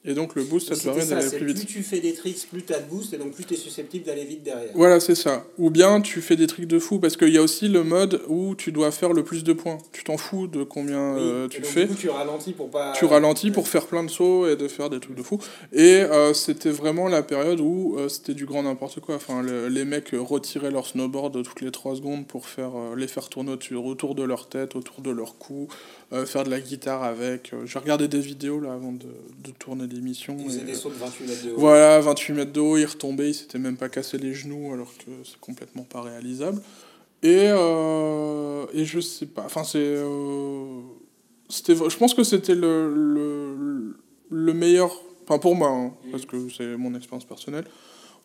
Et 0.07 0.13
donc 0.13 0.35
le 0.35 0.43
boost, 0.43 0.69
ça 0.69 0.75
te 0.75 0.83
permet 0.83 1.05
d'aller 1.05 1.29
plus 1.29 1.45
vite. 1.47 1.57
Plus 1.57 1.65
tu 1.65 1.83
fais 1.83 1.99
des 1.99 2.13
tricks, 2.13 2.47
plus 2.49 2.63
tu 2.63 2.73
as 2.73 2.79
de 2.79 2.89
boost 2.89 3.13
et 3.13 3.17
donc 3.17 3.33
plus 3.33 3.43
tu 3.43 3.53
es 3.53 3.57
susceptible 3.57 4.05
d'aller 4.05 4.23
vite 4.23 4.41
derrière. 4.41 4.71
Voilà, 4.73 4.99
c'est 5.01 5.15
ça. 5.15 5.45
Ou 5.57 5.69
bien 5.69 5.99
tu 6.01 6.21
fais 6.21 6.35
des 6.37 6.47
trucs 6.47 6.65
de 6.65 6.79
fou, 6.79 6.99
parce 6.99 7.17
qu'il 7.17 7.29
y 7.29 7.37
a 7.37 7.41
aussi 7.41 7.67
le 7.67 7.83
mode 7.83 8.21
où 8.29 8.55
tu 8.55 8.71
dois 8.71 8.91
faire 8.91 9.11
le 9.13 9.23
plus 9.23 9.43
de 9.43 9.51
points. 9.53 9.77
Tu 9.91 10.03
t'en 10.05 10.15
fous 10.17 10.47
de 10.47 10.63
combien 10.63 11.13
Oui, 11.15 11.21
euh, 11.21 11.45
et 11.45 11.49
tu 11.49 11.61
donc, 11.61 11.69
fais. 11.69 11.85
Du 11.85 11.93
coup, 11.93 11.99
tu 11.99 12.09
ralentis 12.09 12.53
pour 12.53 12.69
pas. 12.71 12.93
tu 12.97 13.05
ralentis 13.05 13.47
Ouais. 13.47 13.51
pour 13.53 13.67
faire 13.67 13.85
plein 13.85 14.03
de 14.03 14.09
sauts 14.09 14.47
et 14.47 14.55
de 14.55 14.67
faire 14.69 14.89
des 14.89 14.99
trucs 15.01 15.15
de 15.17 15.23
fou. 15.23 15.39
Et 15.73 16.01
euh, 16.01 16.33
c'était 16.33 16.71
vraiment 16.71 17.07
la 17.09 17.21
période 17.21 17.59
où 17.59 17.95
euh, 17.97 18.07
c'était 18.07 18.33
du 18.33 18.45
grand 18.45 18.63
n'importe 18.63 19.01
quoi. 19.01 19.15
Enfin, 19.15 19.41
le- 19.41 19.67
les 19.67 19.83
mecs 19.83 20.11
retiraient 20.13 20.71
leur 20.71 20.87
snowboard 20.87 21.43
toutes 21.43 21.59
les 21.61 21.71
3 21.71 21.97
secondes 21.97 22.25
pour 22.27 22.47
faire, 22.47 22.71
euh, 22.77 22.95
les 22.95 23.07
faire 23.07 23.27
tourner 23.27 23.51
au- 23.71 23.75
autour 23.75 24.15
de 24.15 24.23
leur 24.23 24.47
tête, 24.47 24.75
autour 24.77 25.01
de 25.01 25.11
leur 25.11 25.37
cou, 25.37 25.67
faire 26.25 26.45
de 26.45 26.49
la 26.49 26.61
guitare 26.61 27.03
avec. 27.03 27.51
J'ai 27.65 27.79
regardé 27.79 28.07
des 28.07 28.19
vidéos 28.21 28.61
là 28.61 28.71
avant 28.73 28.93
de, 28.93 29.05
de 29.43 29.51
tourner 29.59 29.87
l'émission. 29.97 30.35
Des 30.35 30.71
euh, 30.71 30.73
sauts 30.73 30.89
de 30.89 30.95
28 30.95 31.27
mètres 31.27 31.45
de 31.45 31.51
haut. 31.51 31.59
voilà, 31.59 31.99
28 31.99 32.33
mètres 32.33 32.53
de 32.53 32.59
haut, 32.59 32.77
il 32.77 32.85
retombait, 32.85 33.29
il 33.29 33.33
s'était 33.33 33.59
même 33.59 33.77
pas 33.77 33.89
cassé 33.89 34.17
les 34.17 34.33
genoux 34.33 34.71
alors 34.73 34.91
que 34.97 35.11
c'est 35.23 35.39
complètement 35.39 35.83
pas 35.83 36.01
réalisable. 36.01 36.61
Et, 37.23 37.47
euh, 37.47 38.65
et 38.73 38.85
je 38.85 38.99
sais 38.99 39.25
pas, 39.25 39.43
enfin 39.45 39.63
c'est... 39.63 39.79
euh, 39.79 40.81
c'était, 41.49 41.75
je 41.75 41.97
pense 41.97 42.13
que 42.13 42.23
c'était 42.23 42.55
le, 42.55 42.93
le, 42.93 43.97
le 44.29 44.53
meilleur, 44.53 44.91
enfin 45.23 45.39
pour 45.39 45.55
moi, 45.55 45.69
hein, 45.69 45.93
parce 46.11 46.25
que 46.25 46.49
c'est 46.55 46.77
mon 46.77 46.93
expérience 46.95 47.25
personnelle, 47.25 47.65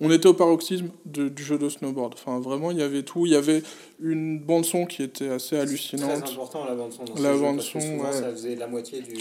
on 0.05 0.11
était 0.11 0.27
au 0.27 0.35
paroxysme 0.35 0.89
de- 1.07 1.29
du 1.29 1.43
jeu 1.43 1.57
de 1.59 1.69
snowboard. 1.69 2.15
Enfin 2.15 2.41
vraiment, 2.41 2.71
il 2.73 2.79
y 2.79 2.83
avait 2.83 3.03
tout, 3.05 3.25
il 3.25 3.33
y 3.33 3.37
avait 3.37 3.63
une 4.03 4.39
bande 4.39 4.65
son 4.65 4.85
qui 4.85 5.03
était 5.03 5.29
assez 5.29 5.57
hallucinante. 5.57 6.25
très 6.25 6.33
important 6.33 6.65
la 6.67 6.75
bande 6.75 6.93
son 6.93 7.05
dans 7.05 7.23
La 7.23 7.37
bande 7.37 7.61
son, 7.63 7.81
souvent, 7.81 8.05
ouais. 8.05 8.13
ça 8.13 8.31
faisait 8.33 8.57
la 8.57 8.67
moitié 8.67 9.01
du. 9.01 9.15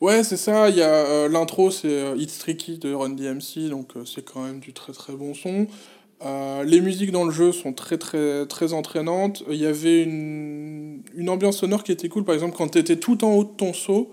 Ouais, 0.00 0.22
c'est 0.22 0.36
ça. 0.36 0.68
Il 0.70 0.76
y 0.76 0.82
a 0.82 0.88
euh, 0.90 1.28
l'intro, 1.28 1.70
c'est 1.70 1.88
euh, 1.88 2.14
It's 2.16 2.38
Tricky 2.38 2.78
de 2.78 2.92
Run 2.94 3.10
DMC, 3.10 3.68
donc 3.70 3.96
euh, 3.96 4.04
c'est 4.04 4.22
quand 4.24 4.42
même 4.44 4.60
du 4.60 4.72
très 4.72 4.92
très 4.92 5.14
bon 5.14 5.34
son. 5.34 5.66
Euh, 6.24 6.64
les 6.64 6.80
musiques 6.80 7.12
dans 7.12 7.24
le 7.24 7.30
jeu 7.30 7.52
sont 7.52 7.72
très 7.72 7.96
très 7.96 8.44
très 8.46 8.72
entraînantes. 8.72 9.44
Il 9.48 9.56
y 9.56 9.66
avait 9.66 10.02
une, 10.02 11.00
une 11.16 11.28
ambiance 11.30 11.58
sonore 11.58 11.84
qui 11.84 11.92
était 11.92 12.08
cool. 12.08 12.24
Par 12.24 12.34
exemple, 12.34 12.56
quand 12.56 12.68
tu 12.68 12.78
étais 12.78 12.96
tout 12.96 13.24
en 13.24 13.32
haut 13.34 13.44
de 13.44 13.50
ton 13.56 13.72
saut, 13.72 14.10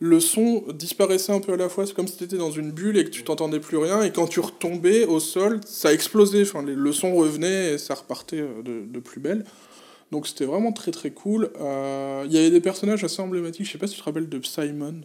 le 0.00 0.20
son 0.20 0.64
disparaissait 0.74 1.32
un 1.32 1.40
peu 1.40 1.52
à 1.54 1.56
la 1.56 1.68
fois. 1.68 1.86
C'est 1.86 1.94
comme 1.94 2.06
si 2.06 2.16
tu 2.16 2.24
étais 2.24 2.36
dans 2.36 2.50
une 2.52 2.70
bulle 2.70 2.96
et 2.98 3.04
que 3.04 3.10
tu 3.10 3.24
t'entendais 3.24 3.58
plus 3.60 3.76
rien. 3.78 4.02
Et 4.02 4.12
quand 4.12 4.26
tu 4.28 4.38
retombais 4.40 5.04
au 5.06 5.18
sol, 5.20 5.60
ça 5.66 5.92
explosait. 5.92 6.42
Enfin, 6.42 6.62
les- 6.64 6.74
le 6.76 6.92
son 6.92 7.14
revenait 7.16 7.72
et 7.74 7.78
ça 7.78 7.94
repartait 7.94 8.40
euh, 8.40 8.62
de, 8.62 8.84
de 8.86 9.00
plus 9.00 9.20
belle. 9.20 9.44
Donc 10.12 10.26
c'était 10.26 10.44
vraiment 10.46 10.72
très 10.72 10.90
très 10.92 11.10
cool. 11.10 11.50
Euh, 11.60 12.22
Il 12.26 12.32
y 12.32 12.38
avait 12.38 12.50
des 12.50 12.60
personnages 12.60 13.02
assez 13.04 13.20
emblématiques. 13.20 13.66
Je 13.66 13.72
sais 13.72 13.78
pas 13.78 13.86
si 13.88 13.94
tu 13.94 14.00
te 14.00 14.04
rappelles 14.04 14.28
de 14.28 14.40
Simon, 14.42 15.00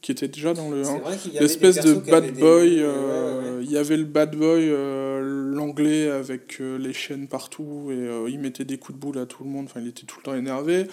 qui 0.00 0.10
était 0.12 0.28
déjà 0.28 0.52
dans 0.52 0.68
le 0.68 0.80
1. 0.82 0.84
C'est 0.84 0.98
vrai 0.98 1.16
qu'il 1.16 1.32
y 1.34 1.38
avait 1.38 1.46
des 1.46 1.52
L'espèce 1.54 1.80
de 1.84 1.94
bad 1.94 2.34
boy, 2.34 2.42
Ouais, 2.42 2.76
ouais, 2.76 2.82
euh, 2.82 3.58
ouais. 3.58 3.64
il 3.64 3.70
y 3.70 3.76
avait 3.78 3.96
le 3.96 4.04
bad 4.04 4.34
boy, 4.36 4.68
euh, 4.68 5.52
l'anglais 5.54 6.10
avec 6.10 6.58
les 6.58 6.92
chaînes 6.92 7.28
partout 7.28 7.88
et 7.92 8.30
il 8.30 8.38
mettait 8.40 8.64
des 8.64 8.78
coups 8.78 8.98
de 8.98 9.00
boule 9.00 9.18
à 9.18 9.26
tout 9.26 9.44
le 9.44 9.48
monde, 9.50 9.66
enfin 9.66 9.80
il 9.80 9.86
était 9.88 10.04
tout 10.06 10.16
le 10.18 10.24
temps 10.24 10.34
énervé. 10.34 10.86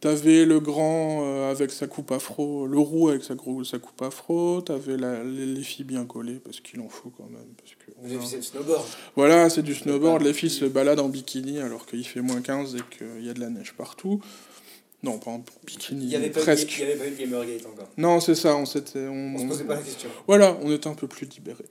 T'avais 0.00 0.46
le 0.46 0.60
grand 0.60 1.20
euh, 1.24 1.50
avec 1.50 1.70
sa 1.70 1.86
coupe 1.86 2.10
afro, 2.10 2.66
le 2.66 2.78
roux 2.78 3.10
avec 3.10 3.22
sa, 3.22 3.34
coupe 3.34 4.00
afro, 4.00 4.62
t'avais 4.62 4.96
la- 4.96 5.22
les, 5.22 5.44
les 5.44 5.62
filles 5.62 5.84
bien 5.84 6.06
collées 6.06 6.40
parce 6.42 6.60
qu'il 6.60 6.80
en 6.80 6.88
faut 6.88 7.10
quand 7.10 7.28
même. 7.30 7.44
Parce 7.58 7.72
que 7.72 7.92
on 8.02 8.18
a- 8.18 8.24
c'est 8.26 8.36
le 8.36 8.42
snowboard. 8.42 8.86
Voilà, 9.14 9.50
c'est 9.50 9.62
du 9.62 9.74
snowboard, 9.74 10.22
les 10.22 10.32
filles 10.32 10.48
se 10.48 10.64
baladent 10.64 11.00
en 11.00 11.10
bikini 11.10 11.58
alors 11.60 11.84
qu'il 11.84 12.06
fait 12.06 12.22
moins 12.22 12.40
15 12.40 12.76
et 12.76 12.96
qu'il 12.96 13.26
y 13.26 13.28
a 13.28 13.34
de 13.34 13.40
la 13.40 13.50
neige 13.50 13.74
partout. 13.76 14.20
Non, 15.02 15.18
pas 15.18 15.30
en 15.32 15.42
bikini, 15.66 16.04
Il 16.04 16.08
n'y 16.08 16.16
avait, 16.16 16.28
presque. 16.30 16.74
il 16.78 16.80
y 16.80 16.82
avait 16.84 16.96
pas 16.96 17.06
eu 17.06 17.10
de 17.12 17.16
Gamergate 17.16 17.66
encore. 17.66 17.88
Non, 17.96 18.20
c'est 18.20 18.34
ça, 18.34 18.54
on 18.56 18.66
s'était... 18.66 19.06
On, 19.06 19.34
On 19.34 19.38
se 19.38 19.46
posait 19.46 19.64
pas 19.64 19.76
la 19.76 19.80
question. 19.82 20.08
voilà, 20.26 20.56
on 20.62 20.70
était 20.72 20.88
un 20.88 20.94
peu 20.94 21.06
plus 21.08 21.26
libérés. 21.26 21.64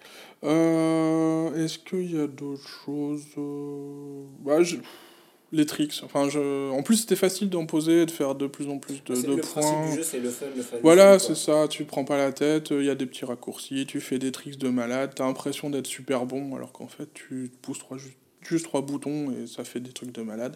Euh, 0.43 1.63
Est-ce 1.63 1.77
qu'il 1.79 2.15
y 2.15 2.19
a 2.19 2.25
d'autres 2.27 2.67
choses? 2.85 3.23
Bah, 4.43 4.61
je- 4.63 4.77
Les 5.51 5.65
tricks. 5.65 6.01
Enfin, 6.03 6.29
je... 6.29 6.69
En 6.71 6.83
plus, 6.83 6.97
c'était 6.97 7.15
facile 7.15 7.49
d'en 7.49 7.65
poser, 7.65 8.05
de 8.05 8.11
faire 8.11 8.35
de 8.35 8.45
plus 8.45 8.67
en 8.69 8.77
plus 8.77 9.03
de, 9.03 9.15
C'est 9.15 9.23
de 9.27 9.35
le 9.35 9.41
points. 9.41 9.61
principe 9.61 9.89
du 9.91 9.95
jeu, 9.97 10.03
c'est 10.03 10.19
le 10.19 10.29
fun, 10.29 10.45
le 10.55 10.61
fun. 10.61 10.75
le 10.75 10.81
Voilà, 10.83 11.17
c'est 11.17 11.35
ça, 11.35 11.67
tu 11.67 11.85
prends 11.85 12.03
pas 12.05 12.17
la 12.17 12.31
tête, 12.31 12.69
il 12.69 12.83
y 12.83 12.89
a 12.89 12.95
des 12.95 13.07
petits 13.07 13.25
raccourcis, 13.25 13.85
tu 13.87 13.99
fais 13.99 14.19
des 14.19 14.31
tricks 14.31 14.57
de 14.59 14.69
malade, 14.69 15.13
t'as 15.15 15.25
l'impression 15.25 15.69
d'être 15.71 15.87
super 15.87 16.25
bon, 16.27 16.55
alors 16.55 16.71
qu'en 16.71 16.87
fait, 16.87 17.09
tu 17.15 17.51
pousses 17.63 17.79
trois, 17.79 17.97
ju- 17.97 18.15
juste 18.41 18.65
trois 18.65 18.81
boutons 18.81 19.31
et 19.31 19.47
ça 19.47 19.63
fait 19.63 19.79
des 19.79 19.91
trucs 19.91 20.11
de 20.11 20.21
malade. 20.21 20.55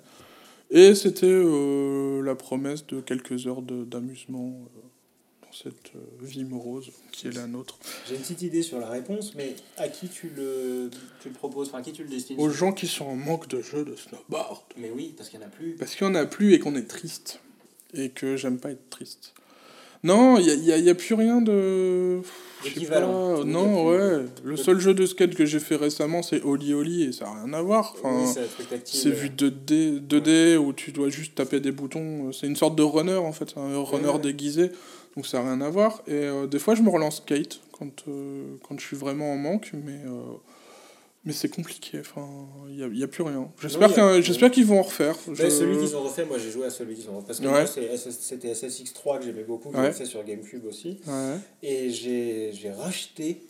Et 0.69 0.93
c'était 0.95 1.25
euh, 1.27 2.21
la 2.23 2.35
promesse 2.35 2.85
de 2.88 3.01
quelques 3.01 3.47
heures 3.47 3.62
d'amusement 3.63 4.67
euh, 4.77 4.79
cette 5.53 5.95
euh, 5.95 6.00
vie 6.22 6.43
morose 6.43 6.91
qui 7.12 7.27
est 7.27 7.31
la 7.31 7.48
nôtre. 7.48 7.77
J'ai 8.07 8.15
une 8.15 8.22
petite 8.22 8.41
idée 8.41 8.63
sur 8.63 8.79
la 8.79 8.89
réponse, 8.89 9.36
mais 9.36 9.55
à 9.77 9.88
qui 9.88 10.07
tu 10.07 10.29
le, 10.36 10.89
tu 11.22 11.29
le 11.29 11.33
proposes? 11.33 11.69
Enfin, 11.69 11.79
à 11.79 11.81
qui 11.81 11.93
tu 11.93 12.03
le 12.03 12.10
destines? 12.10 12.39
Aux 12.39 12.50
gens 12.50 12.72
qui 12.72 12.88
sont 12.88 13.05
en 13.05 13.15
manque 13.15 13.48
de 13.48 13.62
jeux 13.62 13.86
de 13.86 13.95
snowboard. 13.95 14.62
Mais 14.77 14.91
oui, 14.95 15.13
parce 15.15 15.29
qu'il 15.29 15.39
n'y 15.39 15.45
en 15.45 15.48
a 15.48 15.51
plus. 15.51 15.75
Parce 15.75 15.95
qu'il 15.95 16.07
y 16.07 16.10
en 16.10 16.15
a 16.15 16.25
plus 16.25 16.53
et 16.53 16.60
qu'on 16.60 16.75
est 16.75 16.88
triste. 16.88 17.39
Et 17.93 18.10
que 18.10 18.36
j'aime 18.36 18.60
pas 18.60 18.72
être 18.72 18.89
triste. 18.89 19.33
Non, 20.03 20.38
il 20.38 20.60
n'y 20.60 20.72
a, 20.72 20.77
y 20.77 20.89
a 20.89 20.95
plus 20.95 21.15
rien 21.15 21.39
de. 21.39 22.22
D'équivalent. 22.62 23.38
pas, 23.38 23.43
Non, 23.45 23.88
ouais. 23.88 24.25
Le 24.43 24.57
seul 24.57 24.79
jeu 24.79 24.93
de 24.93 25.05
skate 25.05 25.33
que 25.33 25.45
j'ai 25.45 25.60
fait 25.60 25.77
récemment, 25.77 26.22
c'est 26.22 26.41
Oli 26.43 26.74
Oli 26.74 27.03
et 27.03 27.12
ça 27.13 27.25
n'a 27.25 27.43
rien 27.43 27.53
à 27.53 27.62
voir. 27.62 27.95
Enfin, 27.98 28.24
Oui, 28.25 28.31
c'est 28.33 28.86
c'est 28.86 29.12
vu 29.12 29.29
2D, 29.29 30.05
2D 30.05 30.57
où 30.57 30.74
tu 30.74 30.91
dois 30.91 31.10
juste 31.10 31.36
taper 31.36 31.62
des 31.62 31.72
boutons. 31.72 32.33
C'est 32.33 32.48
une 32.48 32.57
sorte 32.57 32.75
de 32.75 32.83
runner 32.83 33.15
en 33.15 33.31
fait, 33.31 33.53
un 33.55 33.81
runner 33.81 34.10
ouais. 34.10 34.19
déguisé. 34.19 34.72
Donc 35.15 35.25
ça 35.27 35.38
n'a 35.41 35.51
rien 35.51 35.62
à 35.62 35.70
voir. 35.70 36.01
Et 36.08 36.13
euh, 36.13 36.48
des 36.48 36.60
fois, 36.60 36.75
je 36.75 36.82
me 36.82 36.89
relance 36.89 37.17
skate 37.17 37.60
quand, 37.77 38.08
euh, 38.08 38.55
quand 38.67 38.79
je 38.79 38.86
suis 38.86 38.98
vraiment 38.98 39.32
en 39.34 39.38
manque, 39.38 39.72
mais, 39.74 40.00
euh, 40.05 40.24
mais 41.25 41.34
c'est 41.34 41.50
compliqué. 41.50 42.00
Enfin, 42.00 42.27
il 42.70 42.75
n'y 42.77 42.84
a, 42.84 42.88
y 42.88 43.03
a 43.03 43.08
plus 43.08 43.24
rien. 43.24 43.50
J'espère 43.62 43.98
a- 44.00 44.22
j'espère 44.22 44.50
qu'ils 44.51 44.65
vont 44.65 44.79
en 44.79 44.84
refaire. 44.84 45.15
Je- 45.32 45.50
celui 45.50 45.77
qu'ils 45.77 45.96
ont 45.96 46.01
refait, 46.03 46.25
moi 46.25 46.38
j'ai 46.39 46.50
joué 46.51 46.65
à 46.65 46.70
celui 46.70 46.96
qu'ils 46.96 47.10
ont 47.10 47.17
refait. 47.17 47.27
Parce 47.27 47.39
que 47.39 47.48
Ouais. 47.48 47.67
c'était 47.67 48.50
SSX3 48.53 49.20
que 49.20 49.25
j'aimais 49.25 49.43
beaucoup, 49.43 49.70
que 49.70 49.75
Ouais. 49.77 49.84
j'avais 49.84 49.93
fait 49.96 50.05
sur 50.05 50.24
GameCube 50.24 50.65
aussi. 50.65 51.00
Ouais. 51.08 51.38
Et 51.62 51.91
j'ai 51.91 52.51
j'ai 52.53 52.72
racheté, 52.72 53.41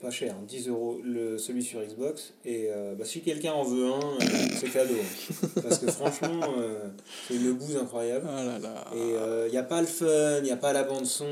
pas 0.00 0.10
cher, 0.10 0.34
10 0.46 0.68
euros, 0.68 1.00
le, 1.04 1.38
celui 1.38 1.62
sur 1.62 1.80
Xbox. 1.80 2.34
Et 2.44 2.68
euh, 2.68 2.94
bah, 2.94 3.04
si 3.04 3.20
quelqu'un 3.20 3.52
en 3.52 3.64
veut 3.64 3.86
un, 3.86 3.98
euh, 3.98 4.26
c'est 4.58 4.70
cadeau. 4.70 4.94
Parce 5.62 5.78
que 5.78 5.90
franchement, 5.90 6.40
euh, 6.58 6.88
c'est 7.28 7.36
une 7.36 7.52
bouse 7.52 7.76
incroyable. 7.76 8.26
Ah 8.28 8.44
là 8.44 8.58
là. 8.58 8.84
Et 8.94 9.46
il 9.46 9.50
n'y 9.50 9.58
a 9.58 9.62
pas 9.62 9.80
le 9.80 9.86
fun, 9.86 10.38
il 10.38 10.44
n'y 10.44 10.50
a 10.50 10.56
pas 10.56 10.72
la 10.72 10.84
bande-son, 10.84 11.26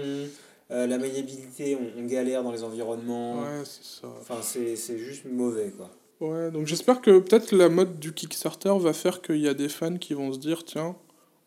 euh, 0.72 0.86
la 0.86 0.96
maniabilité, 0.96 1.76
on, 1.76 2.00
on 2.00 2.06
galère 2.06 2.42
dans 2.42 2.52
les 2.52 2.64
environnements. 2.64 3.40
Ouais, 3.40 3.64
c'est 3.64 4.00
ça. 4.00 4.08
Enfin, 4.20 4.36
c'est 4.40 4.76
c'est 4.76 4.98
juste 4.98 5.24
mauvais 5.30 5.70
quoi. 5.76 5.90
Ouais, 6.20 6.50
donc 6.50 6.66
j'espère 6.66 7.00
que 7.00 7.18
peut-être 7.18 7.52
la 7.52 7.68
mode 7.68 7.98
du 7.98 8.12
Kickstarter 8.12 8.72
va 8.78 8.92
faire 8.92 9.20
qu'il 9.20 9.38
y 9.38 9.48
a 9.48 9.54
des 9.54 9.68
fans 9.68 9.96
qui 9.96 10.14
vont 10.14 10.32
se 10.32 10.38
dire 10.38 10.64
tiens, 10.64 10.96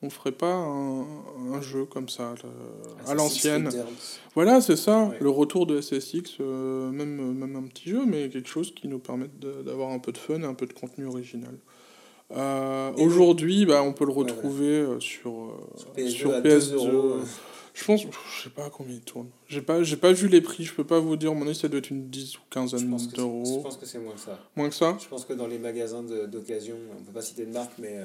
on 0.05 0.09
ferait 0.09 0.31
pas 0.31 0.53
un, 0.53 1.01
un 1.53 1.61
jeu 1.61 1.85
comme 1.85 2.07
ça 2.09 2.33
le- 2.43 3.09
à 3.09 3.13
l'ancienne. 3.15 3.69
Voilà, 4.35 4.61
c'est 4.61 4.75
ça, 4.75 5.05
Ouais. 5.05 5.17
le 5.19 5.29
retour 5.29 5.65
de 5.65 5.81
SSX, 5.81 6.37
euh, 6.39 6.89
même, 6.91 7.33
même 7.33 7.55
un 7.55 7.63
petit 7.67 7.89
jeu, 7.89 8.05
mais 8.05 8.29
quelque 8.29 8.49
chose 8.49 8.73
qui 8.73 8.87
nous 8.87 8.99
permette 8.99 9.37
d'avoir 9.39 9.91
un 9.91 9.99
peu 9.99 10.11
de 10.11 10.17
fun 10.17 10.41
et 10.41 10.45
un 10.45 10.53
peu 10.53 10.65
de 10.67 10.73
contenu 10.73 11.05
original. 11.05 11.55
Euh, 12.31 12.91
Aujourd'hui, 12.97 13.65
bah, 13.65 13.83
on 13.83 13.93
peut 13.93 14.05
le 14.05 14.11
Ouais, 14.11 14.19
retrouver 14.23 14.65
euh, 14.79 14.99
sur, 14.99 15.31
euh, 15.31 15.51
Sur 15.77 15.93
PS2 15.93 16.09
sur 16.09 16.33
à 16.33 16.41
2 16.41 16.49
PS2. 16.59 16.73
euros. 16.75 17.15
Je 17.73 17.83
pense, 17.83 18.01
je 18.03 18.43
sais 18.43 18.49
pas 18.49 18.65
à 18.65 18.69
combien 18.69 18.95
il 18.95 19.01
tourne. 19.01 19.27
J'ai 19.47 19.61
pas, 19.61 19.83
j'ai 19.83 19.97
pas 19.97 20.13
vu 20.13 20.29
les 20.29 20.39
prix, 20.39 20.63
je 20.63 20.73
peux 20.73 20.85
pas 20.85 20.99
vous 20.99 21.17
dire. 21.17 21.33
Mon 21.35 21.45
avis, 21.45 21.55
ça 21.55 21.67
doit 21.67 21.79
être 21.79 21.89
une 21.89 22.09
10 22.09 22.37
ou 22.37 22.39
Je 22.49 22.53
quinzaine 22.53 22.89
pense 22.89 23.03
que 23.07 23.09
c'est- 23.11 23.17
je 23.17 23.21
d'euros. 23.21 23.59
pense 23.63 23.75
que 23.77 23.85
c'est 23.85 23.99
moins 23.99 24.13
que 24.13 24.19
ça. 24.21 24.39
Moins 24.55 24.69
que 24.69 24.75
ça? 24.75 24.97
Je 24.99 25.07
pense 25.09 25.25
que 25.25 25.33
dans 25.33 25.45
les 25.45 25.59
magasins 25.59 26.01
d'occasion, 26.01 26.75
on 26.97 27.03
peut 27.03 27.11
pas 27.11 27.21
citer 27.21 27.45
de 27.45 27.51
marque, 27.51 27.73
mais 27.77 27.99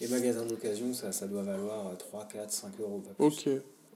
les 0.00 0.08
magasins 0.08 0.44
d'occasion, 0.46 0.92
ça, 0.92 1.12
ça 1.12 1.26
doit 1.26 1.42
valoir 1.42 1.88
euh, 1.88 1.94
3, 1.96 2.26
4, 2.32 2.50
5 2.50 2.72
euros. 2.80 3.02
Pas 3.06 3.14
plus. 3.14 3.24
Ok. 3.26 3.46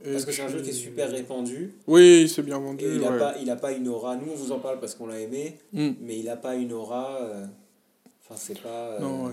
Et 0.04 0.10
Parce 0.12 0.24
que 0.24 0.32
c'est 0.32 0.42
un 0.42 0.48
jeu 0.48 0.60
qui 0.62 0.70
est 0.70 0.72
super 0.72 1.10
répandu. 1.10 1.74
Oui, 1.86 2.28
c'est 2.28 2.42
bien 2.42 2.58
vendu. 2.58 2.84
Et 2.84 2.88
il 2.88 3.00
n'a 3.00 3.12
ouais. 3.12 3.18
pas, 3.18 3.34
il 3.40 3.48
a 3.50 3.56
pas 3.56 3.70
une 3.72 3.86
aura. 3.86 4.16
Nous, 4.16 4.32
on 4.32 4.34
vous 4.34 4.50
en 4.50 4.58
parle 4.58 4.80
parce 4.80 4.94
qu'on 4.96 5.06
l'a 5.06 5.20
aimé, 5.20 5.58
Mm. 5.72 5.90
mais 6.00 6.18
il 6.18 6.24
n'a 6.24 6.36
pas 6.36 6.56
une 6.56 6.72
aura. 6.72 7.20
euh, 7.22 7.46
Enfin, 8.24 8.34
c'est 8.36 8.60
pas. 8.60 8.68
euh, 8.68 9.00
Non, 9.00 9.26
ouais. 9.26 9.32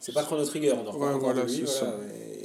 C'est 0.00 0.12
pas 0.12 0.24
Chrono 0.24 0.44
Trigger, 0.44 0.72
on 0.72 0.80
en 0.80 0.96
Ouais, 0.96 1.12
reparle 1.14 1.20
voilà, 1.20 1.46
c'est 1.48 1.62
voilà, 1.62 1.96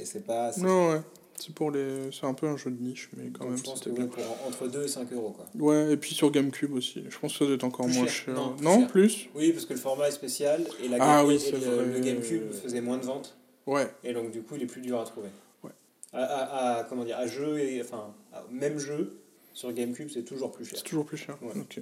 c'est 0.04 0.24
pas. 0.24 0.52
Non, 0.58 0.90
ouais. 0.92 1.00
C'est 1.40 1.52
pour 1.54 1.70
les. 1.72 2.10
C'est 2.12 2.26
un 2.26 2.34
peu 2.34 2.46
un 2.46 2.56
jeu 2.56 2.70
de 2.70 2.80
niche, 2.80 3.10
mais 3.16 3.30
quand 3.30 3.40
donc 3.44 3.48
même, 3.50 3.58
je 3.58 3.62
pense 3.64 3.80
que 3.80 3.90
bien. 3.90 4.06
pour 4.06 4.22
entre 4.46 4.68
2 4.68 4.84
et 4.84 4.88
5 4.88 5.12
euros. 5.12 5.30
Quoi. 5.36 5.46
Ouais, 5.58 5.92
et 5.92 5.96
puis 5.96 6.14
sur 6.14 6.30
GameCube 6.30 6.72
aussi. 6.74 7.02
Je 7.08 7.18
pense 7.18 7.32
que 7.32 7.38
ça 7.40 7.44
doit 7.46 7.54
être 7.54 7.64
encore 7.64 7.86
Plus 7.86 7.96
moins 7.96 8.06
cher. 8.06 8.24
cher. 8.26 8.34
Non, 8.34 8.54
plus 8.56 8.64
Non, 8.64 8.78
cher. 8.80 8.88
plus 8.88 9.28
Oui, 9.34 9.52
parce 9.52 9.64
que 9.66 9.72
le 9.72 9.78
format 9.80 10.08
est 10.08 10.12
spécial 10.12 10.64
et, 10.84 10.88
la 10.88 10.96
Ah 11.00 11.18
Game- 11.18 11.26
oui, 11.28 11.34
et 11.34 11.38
c'est 11.40 11.52
le, 11.52 11.58
vrai. 11.58 11.84
le 11.86 11.98
GameCube 12.00 12.52
faisait 12.52 12.80
moins 12.80 12.98
de 12.98 13.04
ventes. 13.04 13.36
Ouais. 13.68 13.88
Et 14.02 14.12
donc, 14.12 14.30
du 14.30 14.42
coup, 14.42 14.54
il 14.56 14.62
est 14.62 14.66
plus 14.66 14.80
dur 14.80 14.98
à 14.98 15.04
trouver. 15.04 15.28
Ouais. 15.62 15.70
À, 16.12 16.22
à- 16.22 16.78
à- 16.78 16.84
comment 16.84 17.04
dire, 17.04 17.18
à 17.18 17.26
jeu, 17.26 17.58
et, 17.58 17.80
enfin, 17.82 18.14
même 18.50 18.78
jeu, 18.78 19.20
sur 19.52 19.72
GameCube, 19.72 20.08
c'est 20.12 20.24
toujours 20.24 20.50
plus 20.52 20.64
cher. 20.64 20.78
C'est 20.78 20.84
toujours 20.84 21.04
plus 21.04 21.16
cher. 21.18 21.36
Ouais. 21.42 21.52
Ok. 21.60 21.80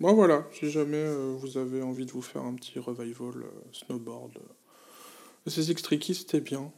Bon, 0.00 0.12
voilà. 0.14 0.46
Si 0.52 0.70
jamais 0.70 0.96
euh, 0.96 1.34
vous 1.36 1.58
avez 1.58 1.82
envie 1.82 2.06
de 2.06 2.10
vous 2.12 2.22
faire 2.22 2.42
un 2.42 2.54
petit 2.54 2.78
revival 2.78 3.32
euh, 3.42 3.50
snowboard. 3.72 4.36
Euh, 4.36 5.50
SSX 5.50 5.82
Tricky, 5.82 6.14
c'était 6.14 6.40
bien. 6.40 6.72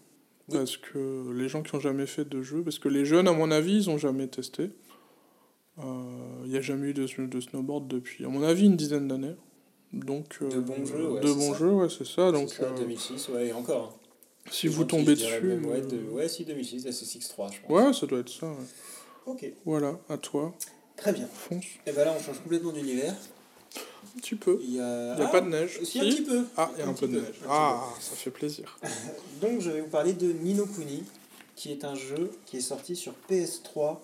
Oui. 0.48 0.56
Parce 0.58 0.76
que 0.76 1.32
les 1.32 1.48
gens 1.48 1.62
qui 1.62 1.75
ont 1.75 1.80
jamais 1.80 2.06
fait 2.06 2.25
de 2.28 2.42
jeu, 2.42 2.62
parce 2.62 2.78
que 2.78 2.88
les 2.88 3.04
jeunes, 3.04 3.28
à 3.28 3.32
mon 3.32 3.50
avis, 3.50 3.75
ils 3.76 3.90
ont 3.90 3.98
jamais 3.98 4.28
testé. 4.28 4.70
Euh, 5.78 5.82
Il 6.44 6.50
n'y 6.50 6.56
a 6.56 6.60
jamais 6.62 6.88
eu 6.88 6.94
de, 6.94 7.06
de 7.26 7.40
snowboard 7.40 7.88
depuis, 7.88 8.25
à 8.25 8.28
mon 8.28 8.42
avis, 8.42 8.64
une 8.66 8.76
dizaine 8.76 9.08
d'années. 9.08 9.34
Donc, 9.92 10.38
euh, 10.42 10.48
De 10.48 10.60
bons 10.60 10.84
jeux, 10.84 11.08
ouais, 11.10 11.20
De 11.20 11.26
c'est 11.26 11.34
bons 11.34 11.52
ça. 11.52 11.58
jeux, 11.58 11.72
ouais, 11.72 11.88
c'est 11.90 12.06
ça. 12.06 12.32
Donc, 12.32 12.48
ça, 12.50 12.64
euh, 12.64 12.76
2006, 12.78 13.28
ouais, 13.30 13.48
et 13.48 13.52
encore. 13.52 13.98
Si 14.50 14.68
vous 14.68 14.84
tombez 14.84 15.14
dessus. 15.14 15.40
même, 15.42 15.64
ouais, 15.66 15.78
euh, 15.80 15.86
de- 15.86 16.10
ouais, 16.10 16.28
si 16.28 16.44
2006, 16.44 16.86
SSX3, 16.86 17.52
je 17.52 17.60
pense. 17.60 17.70
Ouais, 17.70 17.92
ça 17.92 18.06
doit 18.06 18.20
être 18.20 18.28
ça. 18.28 18.46
ouais. 18.46 18.54
Ok, 19.26 19.44
Voilà, 19.64 19.98
à 20.08 20.16
toi, 20.18 20.54
très 20.96 21.12
bien. 21.12 21.26
fonce. 21.26 21.64
Et 21.86 21.92
ben 21.92 22.04
là, 22.04 22.14
on 22.16 22.22
change 22.22 22.40
complètement 22.40 22.72
d'univers. 22.72 23.14
Un 24.16 24.20
petit 24.20 24.36
peu. 24.36 24.58
Il 24.62 24.74
y 24.76 24.80
a, 24.80 25.12
Il 25.14 25.16
n'y 25.18 25.22
a 25.22 25.28
Ah, 25.28 25.32
pas 25.32 25.40
de 25.40 25.48
neige. 25.48 25.80
Si, 25.82 25.98
un 26.00 26.04
petit 26.04 26.22
peu. 26.22 26.44
Ah, 26.56 26.70
il 26.74 26.78
y 26.78 26.82
a 26.82 26.86
un, 26.88 26.92
petit 26.92 27.06
peu 27.06 27.12
de 27.12 27.20
neige. 27.20 27.34
un 27.44 27.48
Ah, 27.50 27.84
ça 28.00 28.14
fait 28.14 28.30
plaisir. 28.30 28.78
Donc 29.40 29.60
je 29.60 29.70
vais 29.70 29.80
vous 29.80 29.88
parler 29.88 30.12
de 30.12 30.32
Nino 30.32 30.64
Kuni, 30.66 31.02
qui 31.56 31.72
est 31.72 31.84
un 31.84 31.94
jeu 31.96 32.30
qui 32.46 32.56
est 32.58 32.60
sorti 32.60 32.94
sur 32.96 33.14
PS3 33.28 33.98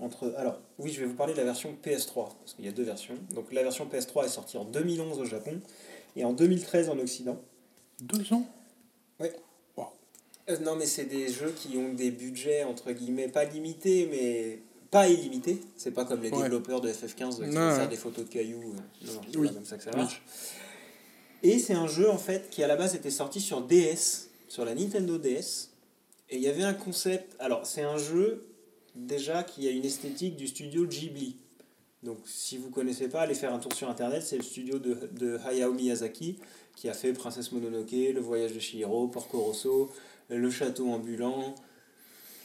entre... 0.00 0.34
Alors, 0.36 0.58
oui, 0.80 0.90
je 0.92 1.00
vais 1.00 1.06
vous 1.06 1.14
parler 1.14 1.32
de 1.34 1.38
la 1.38 1.44
version 1.44 1.74
PS3, 1.84 2.30
parce 2.40 2.54
qu'il 2.56 2.64
y 2.64 2.68
a 2.68 2.72
deux 2.72 2.82
versions. 2.82 3.14
Donc 3.32 3.52
la 3.52 3.62
version 3.62 3.86
PS3 3.86 4.24
est 4.26 4.28
sortie 4.28 4.56
en 4.58 4.64
2011 4.64 5.20
au 5.20 5.24
Japon 5.24 5.60
et 6.16 6.24
en 6.24 6.32
2013 6.32 6.88
en 6.90 6.98
Occident. 6.98 7.40
Deux 8.00 8.32
ans? 8.34 8.44
Euh, 10.50 10.58
non, 10.58 10.76
mais 10.76 10.86
c'est 10.86 11.04
des 11.06 11.28
jeux 11.32 11.52
qui 11.56 11.76
ont 11.76 11.92
des 11.94 12.10
budgets, 12.10 12.64
entre 12.64 12.92
guillemets, 12.92 13.28
pas 13.28 13.44
limités, 13.44 14.06
mais 14.10 14.58
pas 14.90 15.08
illimités. 15.08 15.58
C'est 15.76 15.90
pas 15.92 16.04
comme 16.04 16.22
les 16.22 16.30
Ouais. 16.30 16.42
développeurs 16.42 16.80
de 16.80 16.90
FF15 16.92 17.36
qui 17.36 17.40
vont 17.56 17.76
faire 17.76 17.88
des 17.88 17.96
photos 17.96 18.24
de 18.26 18.30
cailloux. 18.30 18.74
euh, 18.74 19.06
Non, 19.06 19.20
c'est 19.30 19.38
Oui. 19.38 19.48
pas 19.48 19.54
comme 19.54 19.64
ça 19.64 19.76
que 19.78 19.84
ça 19.84 19.90
Oui. 19.92 19.96
marche. 19.96 20.22
Et 21.42 21.58
c'est 21.58 21.74
un 21.74 21.86
jeu, 21.88 22.08
en 22.10 22.18
fait, 22.18 22.48
qui 22.50 22.62
à 22.62 22.66
la 22.66 22.76
base 22.76 22.94
était 22.94 23.10
sorti 23.10 23.40
sur 23.40 23.62
DS, 23.62 24.28
sur 24.48 24.64
la 24.64 24.74
Nintendo 24.74 25.18
DS. 25.18 25.70
Et 26.30 26.36
il 26.36 26.42
y 26.42 26.48
avait 26.48 26.62
un 26.62 26.74
concept... 26.74 27.34
Alors, 27.38 27.66
c'est 27.66 27.82
un 27.82 27.98
jeu, 27.98 28.46
déjà, 28.94 29.42
qui 29.42 29.66
a 29.68 29.70
une 29.70 29.84
esthétique 29.84 30.36
du 30.36 30.46
studio 30.46 30.86
Ghibli. 30.86 31.36
Donc, 32.02 32.18
si 32.26 32.58
vous 32.58 32.70
connaissez 32.70 33.08
pas, 33.08 33.22
allez 33.22 33.34
faire 33.34 33.52
un 33.52 33.58
tour 33.58 33.72
sur 33.74 33.88
Internet. 33.90 34.22
C'est 34.24 34.36
le 34.36 34.42
studio 34.42 34.78
de, 34.78 35.08
de 35.18 35.38
Hayao 35.46 35.72
Miyazaki, 35.72 36.38
qui 36.76 36.88
a 36.88 36.94
fait 36.94 37.12
Princesse 37.12 37.52
Mononoke, 37.52 37.90
Le 37.92 38.20
Voyage 38.20 38.52
de 38.52 38.60
Chihiro, 38.60 39.08
Porco 39.08 39.38
Rosso, 39.38 39.90
Le 40.30 40.50
Château 40.50 40.88
Ambulant, 40.88 41.54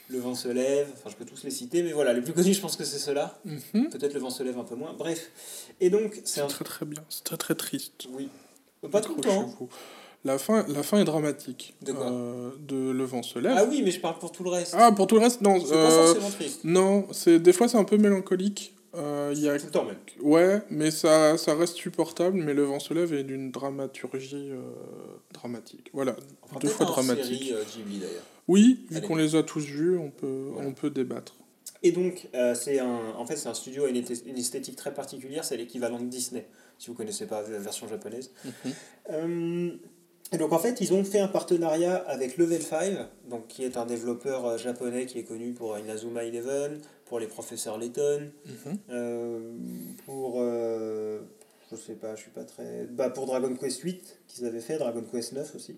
Le 0.10 0.20
Vent 0.20 0.36
se 0.36 0.48
lève. 0.50 0.88
Enfin, 0.94 1.10
je 1.10 1.16
peux 1.16 1.26
tous 1.26 1.44
les 1.44 1.52
citer, 1.52 1.82
mais 1.84 1.92
voilà, 1.94 2.14
les 2.14 2.22
plus 2.22 2.34
connus, 2.34 2.54
je 2.54 2.62
pense 2.62 2.76
que 2.76 2.84
c'est 2.84 3.00
ceux-là. 3.00 3.40
Mhm. 3.46 3.90
Peut-être 3.90 4.14
Le 4.14 4.20
Vent 4.20 4.30
se 4.30 4.44
lève 4.44 4.58
un 4.58 4.64
peu 4.64 4.76
moins. 4.76 4.94
Bref. 4.94 5.30
Et 5.80 5.90
donc, 5.90 6.14
c'est 6.16 6.28
C'est 6.28 6.42
un... 6.42 6.48
très 6.48 6.66
très 6.66 6.86
bien. 6.86 7.04
C'est 7.10 7.24
très 7.24 7.38
très 7.38 7.56
triste. 7.56 8.08
Oui. 8.12 8.30
Pas 8.92 9.02
tout 9.02 9.16
le 9.16 9.22
temps. 9.22 9.42
Accrochez-vous. 9.42 9.70
La 10.26 10.38
fin, 10.38 10.66
la 10.68 10.84
fin 10.84 11.00
est 11.00 11.06
dramatique. 11.06 11.76
De 11.82 11.94
quoi 11.94 12.12
Euh, 12.12 12.52
De 12.60 12.92
Le 12.92 13.04
vent 13.06 13.24
se 13.24 13.40
lève. 13.40 13.54
Ah 13.58 13.64
oui, 13.64 13.82
mais 13.84 13.92
je 13.92 14.02
parle 14.02 14.20
pour 14.20 14.32
tout 14.34 14.44
le 14.44 14.50
reste. 14.50 14.74
Ah, 14.78 14.92
pour 14.92 15.08
tout 15.08 15.16
le 15.16 15.22
reste, 15.22 15.40
non. 15.40 15.60
c'est 15.62 15.72
pas 15.72 15.76
euh, 15.78 16.06
forcément 16.08 16.30
triste. 16.32 16.60
non, 16.66 17.08
c'est 17.14 17.40
des 17.40 17.54
fois 17.54 17.70
c'est 17.70 17.78
un 17.78 17.86
peu 17.86 17.98
mélancolique. 17.98 18.74
Euh, 18.96 19.34
y 19.36 19.48
a... 19.50 19.58
Tout 19.60 19.66
le 19.68 19.72
temps 19.72 19.86
même. 19.86 19.98
Ouais, 20.22 20.62
mais 20.70 20.90
ça, 20.92 21.38
ça 21.38 21.54
reste 21.56 21.76
supportable. 21.76 22.38
Mais 22.42 22.54
Le 22.54 22.64
vent 22.64 22.80
se 22.80 22.94
lève 22.94 23.14
est 23.14 23.24
d'une 23.24 23.52
dramaturgie 23.52 24.50
euh, 24.52 24.62
dramatique. 25.34 25.90
Voilà, 25.94 26.16
Enfin, 26.44 26.60
deux 26.60 26.68
fois 26.70 26.86
dramatique. 26.88 27.44
série 27.44 27.54
euh, 27.54 27.64
Ghibli. 27.76 28.02
Oui, 28.48 28.86
vu 28.90 29.02
qu'on 29.02 29.16
les 29.16 29.36
a 29.36 29.44
tous 29.44 29.64
vus, 29.64 29.98
on 29.98 30.10
peut, 30.10 30.50
Voilà. 30.54 30.68
on 30.68 30.74
peut 30.74 30.90
débattre. 30.90 31.36
Et 31.84 31.92
donc, 31.92 32.28
euh, 32.34 32.56
c'est 32.56 32.80
un, 32.80 33.14
en 33.18 33.26
fait, 33.26 33.36
c'est 33.38 33.48
un 33.48 33.54
studio 33.54 33.86
à 33.86 33.90
une, 33.90 33.96
esthé- 33.96 34.24
une 34.26 34.38
esthétique 34.38 34.76
très 34.76 34.94
particulière, 34.94 35.46
c'est 35.46 35.56
l'équivalent 35.56 36.00
de 36.00 36.06
Disney, 36.06 36.46
si 36.78 36.88
vous 36.88 36.94
connaissez 36.96 37.26
pas 37.28 37.42
la 37.50 37.60
version 37.60 37.88
japonaise. 37.88 38.32
Euh, 39.12 39.70
et 40.32 40.38
donc, 40.38 40.52
en 40.52 40.60
fait, 40.60 40.80
ils 40.82 40.94
ont 40.94 41.04
fait 41.04 41.20
un 41.20 41.28
partenariat 41.28 41.96
avec 41.96 42.38
Level 42.38 42.62
5, 42.62 42.98
donc, 43.30 43.48
qui 43.48 43.64
est 43.64 43.78
un 43.78 43.86
développeur 43.86 44.46
euh, 44.46 44.58
japonais 44.58 45.06
qui 45.06 45.20
est 45.20 45.24
connu 45.24 45.54
pour 45.54 45.78
Inazuma 45.78 46.24
Eleven, 46.24 46.80
pour 47.10 47.20
les 47.20 47.28
professeurs 47.28 47.78
Layton, 47.78 48.32
Mhm. 48.46 48.78
euh, 48.92 49.52
pour. 50.06 50.36
euh, 50.38 51.20
je 51.72 51.76
sais 51.76 51.94
pas, 51.94 52.16
je 52.16 52.22
suis 52.22 52.32
pas 52.32 52.44
très. 52.46 52.86
Bah, 52.90 53.10
pour 53.10 53.26
Dragon 53.26 53.54
Quest 53.56 53.82
8, 53.82 54.20
qu'ils 54.28 54.46
avaient 54.46 54.62
fait, 54.62 54.78
Dragon 54.78 55.04
Quest 55.12 55.34
9 55.34 55.54
aussi. 55.56 55.76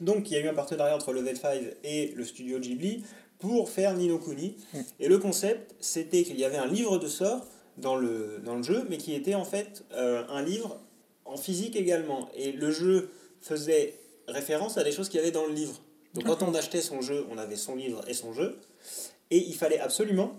Donc, 0.00 0.30
il 0.30 0.34
y 0.34 0.36
a 0.36 0.40
eu 0.40 0.48
un 0.48 0.54
partenariat 0.54 0.94
entre 0.96 1.12
Level 1.12 1.36
5 1.36 1.60
et 1.84 2.08
le 2.16 2.24
studio 2.24 2.58
Ghibli 2.58 3.04
pour 3.38 3.68
faire 3.70 3.94
Nino 3.96 4.18
Kuni. 4.18 4.56
Mm. 4.72 4.78
Et 5.00 5.08
le 5.08 5.18
concept, 5.18 5.74
c'était 5.80 6.22
qu'il 6.24 6.38
y 6.38 6.44
avait 6.44 6.56
un 6.56 6.66
livre 6.66 6.98
de 6.98 7.06
sort 7.06 7.46
dans 7.78 7.96
le, 7.96 8.40
dans 8.44 8.56
le 8.56 8.62
jeu, 8.62 8.86
mais 8.90 8.98
qui 8.98 9.14
était 9.14 9.34
en 9.34 9.44
fait 9.44 9.84
euh, 9.92 10.24
un 10.28 10.42
livre 10.42 10.80
en 11.24 11.36
physique 11.36 11.76
également. 11.76 12.28
Et 12.34 12.52
le 12.52 12.70
jeu 12.70 13.10
faisait 13.40 13.94
référence 14.28 14.76
à 14.78 14.84
des 14.84 14.92
choses 14.92 15.08
qu'il 15.08 15.18
y 15.20 15.22
avait 15.22 15.32
dans 15.32 15.46
le 15.46 15.52
livre. 15.54 15.80
Donc 16.14 16.24
quand 16.26 16.42
on 16.42 16.54
achetait 16.54 16.80
son 16.80 17.00
jeu, 17.00 17.24
on 17.30 17.38
avait 17.38 17.56
son 17.56 17.74
livre 17.74 18.02
et 18.08 18.14
son 18.14 18.32
jeu. 18.32 18.58
Et 19.34 19.38
il 19.38 19.54
fallait 19.54 19.80
absolument, 19.80 20.30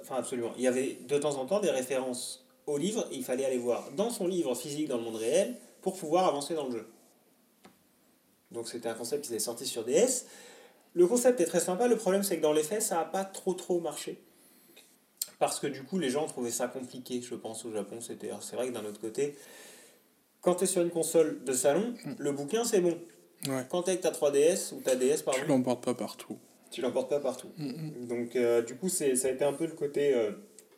enfin 0.00 0.16
absolument, 0.16 0.52
il 0.56 0.62
y 0.62 0.68
avait 0.68 0.98
de 1.08 1.18
temps 1.18 1.36
en 1.36 1.46
temps 1.46 1.58
des 1.58 1.70
références 1.70 2.46
au 2.66 2.78
livre, 2.78 3.08
et 3.10 3.16
il 3.16 3.24
fallait 3.24 3.44
aller 3.44 3.58
voir 3.58 3.90
dans 3.96 4.10
son 4.10 4.28
livre 4.28 4.54
physique 4.54 4.86
dans 4.88 4.98
le 4.98 5.02
monde 5.02 5.16
réel 5.16 5.56
pour 5.80 5.94
pouvoir 5.96 6.26
avancer 6.28 6.54
dans 6.54 6.66
le 6.66 6.72
jeu. 6.78 6.86
Donc 8.52 8.68
c'était 8.68 8.88
un 8.88 8.94
concept 8.94 9.24
qui 9.24 9.32
était 9.32 9.40
sorti 9.42 9.66
sur 9.66 9.82
DS. 9.84 10.26
le 10.94 11.06
concept 11.08 11.40
est 11.40 11.46
très 11.46 11.58
sympa, 11.60 11.88
le 11.88 11.96
problème 11.96 12.22
c'est 12.22 12.36
que 12.36 12.42
dans 12.42 12.52
les 12.52 12.62
faits, 12.62 12.82
ça 12.82 12.96
n'a 12.96 13.04
pas 13.04 13.24
trop 13.24 13.54
trop 13.54 13.80
marché. 13.80 14.22
Parce 15.40 15.58
que 15.58 15.66
du 15.66 15.82
coup, 15.82 15.98
les 15.98 16.10
gens 16.10 16.26
trouvaient 16.26 16.52
ça 16.52 16.68
compliqué, 16.68 17.20
je 17.20 17.34
pense, 17.34 17.64
au 17.64 17.72
Japon. 17.72 18.00
C'était, 18.00 18.30
c'est 18.40 18.54
vrai 18.54 18.68
que 18.68 18.72
d'un 18.72 18.84
autre 18.84 19.00
côté, 19.00 19.34
quand 20.40 20.54
tu 20.54 20.64
es 20.64 20.66
sur 20.68 20.82
une 20.82 20.90
console 20.90 21.42
de 21.42 21.52
salon, 21.52 21.94
Mm. 22.04 22.12
le 22.18 22.32
bouquin 22.32 22.62
c'est 22.64 22.80
bon. 22.80 22.96
Ouais. 23.48 23.66
Quand 23.68 23.82
tu 23.82 23.90
avec 23.90 24.02
ta 24.02 24.12
3DS 24.12 24.72
ou 24.72 24.80
ta 24.82 24.94
DS, 24.94 25.22
pardon, 25.24 25.40
Tu 25.40 25.48
l'emportes 25.48 25.82
pas 25.84 25.94
partout. 25.94 26.38
Tu 26.72 26.80
l'emportes 26.80 27.08
pas 27.10 27.20
partout. 27.20 27.48
Mm, 27.58 27.66
mm. 27.68 28.06
Donc, 28.08 28.36
euh, 28.36 28.62
du 28.62 28.74
coup, 28.74 28.88
ça 28.88 29.04
a 29.04 29.08
été 29.08 29.44
un 29.44 29.52
peu 29.52 29.66
le 29.66 29.72
côté 29.72 30.14
euh, 30.14 30.32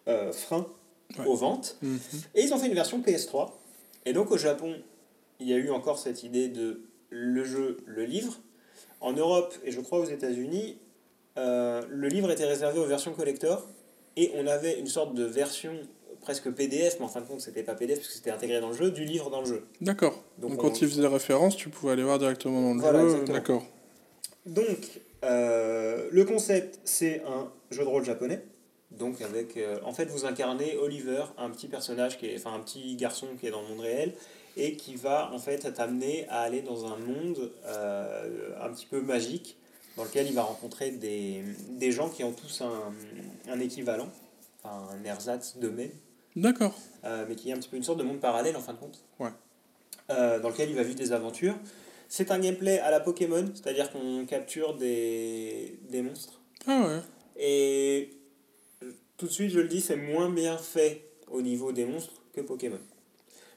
euh, 0.08 0.32
frein 0.32 0.66
Ouais. 1.18 1.26
aux 1.26 1.34
ventes. 1.36 1.76
Mhm. 1.82 1.98
Et 2.34 2.42
ils 2.42 2.52
ont 2.54 2.58
fait 2.58 2.66
une 2.66 2.74
version 2.74 3.00
PS3. 3.00 3.50
Et 4.06 4.12
donc, 4.14 4.30
au 4.30 4.38
Japon, 4.38 4.74
il 5.38 5.48
y 5.48 5.52
a 5.52 5.56
eu 5.56 5.70
encore 5.70 5.98
cette 5.98 6.22
idée 6.24 6.48
de 6.48 6.80
le 7.10 7.44
jeu, 7.44 7.76
le 7.86 8.04
livre. 8.04 8.34
En 9.00 9.12
Europe 9.12 9.54
et 9.64 9.70
je 9.70 9.80
crois 9.80 9.98
aux 10.00 10.06
États-Unis, 10.06 10.78
euh, 11.38 11.82
le 11.90 12.08
livre 12.08 12.30
était 12.30 12.46
réservé 12.46 12.78
aux 12.80 12.86
versions 12.86 13.12
collector. 13.12 13.66
Et 14.16 14.32
on 14.36 14.46
avait 14.46 14.78
une 14.80 14.86
sorte 14.86 15.14
de 15.14 15.24
version 15.24 15.72
presque 16.22 16.50
PDF, 16.50 16.96
mais 16.98 17.04
en 17.04 17.08
fin 17.08 17.20
de 17.20 17.26
compte, 17.26 17.42
c'était 17.42 17.62
pas 17.62 17.74
PDF 17.74 17.98
parce 17.98 18.08
que 18.08 18.14
c'était 18.14 18.30
intégré 18.30 18.60
dans 18.60 18.70
le 18.70 18.76
jeu, 18.76 18.90
du 18.90 19.04
livre 19.04 19.28
dans 19.30 19.40
le 19.40 19.46
jeu. 19.46 19.66
D'accord. 19.82 20.14
Donc, 20.38 20.52
Donc, 20.52 20.64
on- 20.64 20.68
quand 20.68 20.80
il 20.80 20.88
faisait 20.88 21.06
référence, 21.06 21.54
tu 21.54 21.68
pouvais 21.68 21.92
aller 21.92 22.02
voir 22.02 22.18
directement 22.18 22.60
dans 22.62 22.74
le 22.74 22.80
Voilà, 22.80 23.06
jeu. 23.08 23.24
D'accord. 23.26 23.62
Donc, 24.46 25.00
euh, 25.24 26.08
le 26.10 26.24
concept, 26.24 26.78
c'est 26.84 27.22
un 27.26 27.50
jeu 27.70 27.82
de 27.82 27.88
rôle 27.88 28.04
japonais. 28.04 28.44
Donc, 28.90 29.20
avec. 29.22 29.56
euh, 29.56 29.78
en 29.84 29.92
fait, 29.92 30.04
vous 30.04 30.24
incarnez 30.24 30.76
Oliver, 30.76 31.24
un 31.36 31.50
petit 31.50 31.66
personnage, 31.66 32.16
qui 32.16 32.26
est, 32.26 32.36
enfin, 32.36 32.54
un 32.54 32.60
petit 32.60 32.94
garçon 32.94 33.26
qui 33.40 33.48
est 33.48 33.50
dans 33.50 33.62
le 33.62 33.68
monde 33.68 33.80
réel, 33.80 34.12
et 34.56 34.76
qui 34.76 34.94
va, 34.94 35.32
en 35.32 35.38
fait, 35.38 35.72
t'amener 35.74 36.28
à 36.28 36.42
aller 36.42 36.62
dans 36.62 36.86
un 36.86 36.96
monde 36.96 37.50
euh, 37.66 38.50
un 38.62 38.70
petit 38.72 38.86
peu 38.86 39.00
magique, 39.00 39.56
dans 39.96 40.04
lequel 40.04 40.28
il 40.28 40.34
va 40.34 40.42
rencontrer 40.42 40.92
des, 40.92 41.42
des 41.70 41.90
gens 41.90 42.08
qui 42.08 42.22
ont 42.22 42.32
tous 42.32 42.60
un, 42.60 42.92
un 43.48 43.58
équivalent, 43.58 44.08
enfin, 44.62 44.86
un 44.92 45.04
ersatz 45.04 45.56
d'eux-mêmes, 45.56 45.90
D'accord. 46.36 46.74
euh, 47.04 47.24
mais 47.28 47.34
qui 47.34 47.50
est 47.50 47.52
un 47.52 47.56
petit 47.56 47.68
peu 47.68 47.76
une 47.76 47.82
sorte 47.82 47.98
de 47.98 48.04
monde 48.04 48.20
parallèle, 48.20 48.56
en 48.56 48.60
fin 48.60 48.74
de 48.74 48.78
compte. 48.78 49.02
Ouais. 49.18 49.30
Dans 50.08 50.50
lequel 50.50 50.68
il 50.70 50.76
va 50.76 50.82
vivre 50.82 50.98
des 50.98 51.12
aventures. 51.12 51.56
C'est 52.08 52.30
un 52.30 52.38
gameplay 52.38 52.78
à 52.78 52.90
la 52.90 53.00
Pokémon, 53.00 53.44
c'est-à-dire 53.54 53.90
qu'on 53.90 54.24
capture 54.26 54.74
des, 54.76 55.78
des 55.88 56.02
monstres. 56.02 56.40
Ah 56.66 56.86
ouais. 56.86 57.00
Et 57.36 58.10
euh, 58.82 58.92
tout 59.16 59.26
de 59.26 59.32
suite, 59.32 59.50
je 59.50 59.60
le 59.60 59.68
dis, 59.68 59.80
c'est 59.80 59.96
moins 59.96 60.30
bien 60.30 60.56
fait 60.56 61.08
au 61.30 61.42
niveau 61.42 61.72
des 61.72 61.84
monstres 61.84 62.22
que 62.32 62.40
Pokémon. 62.40 62.78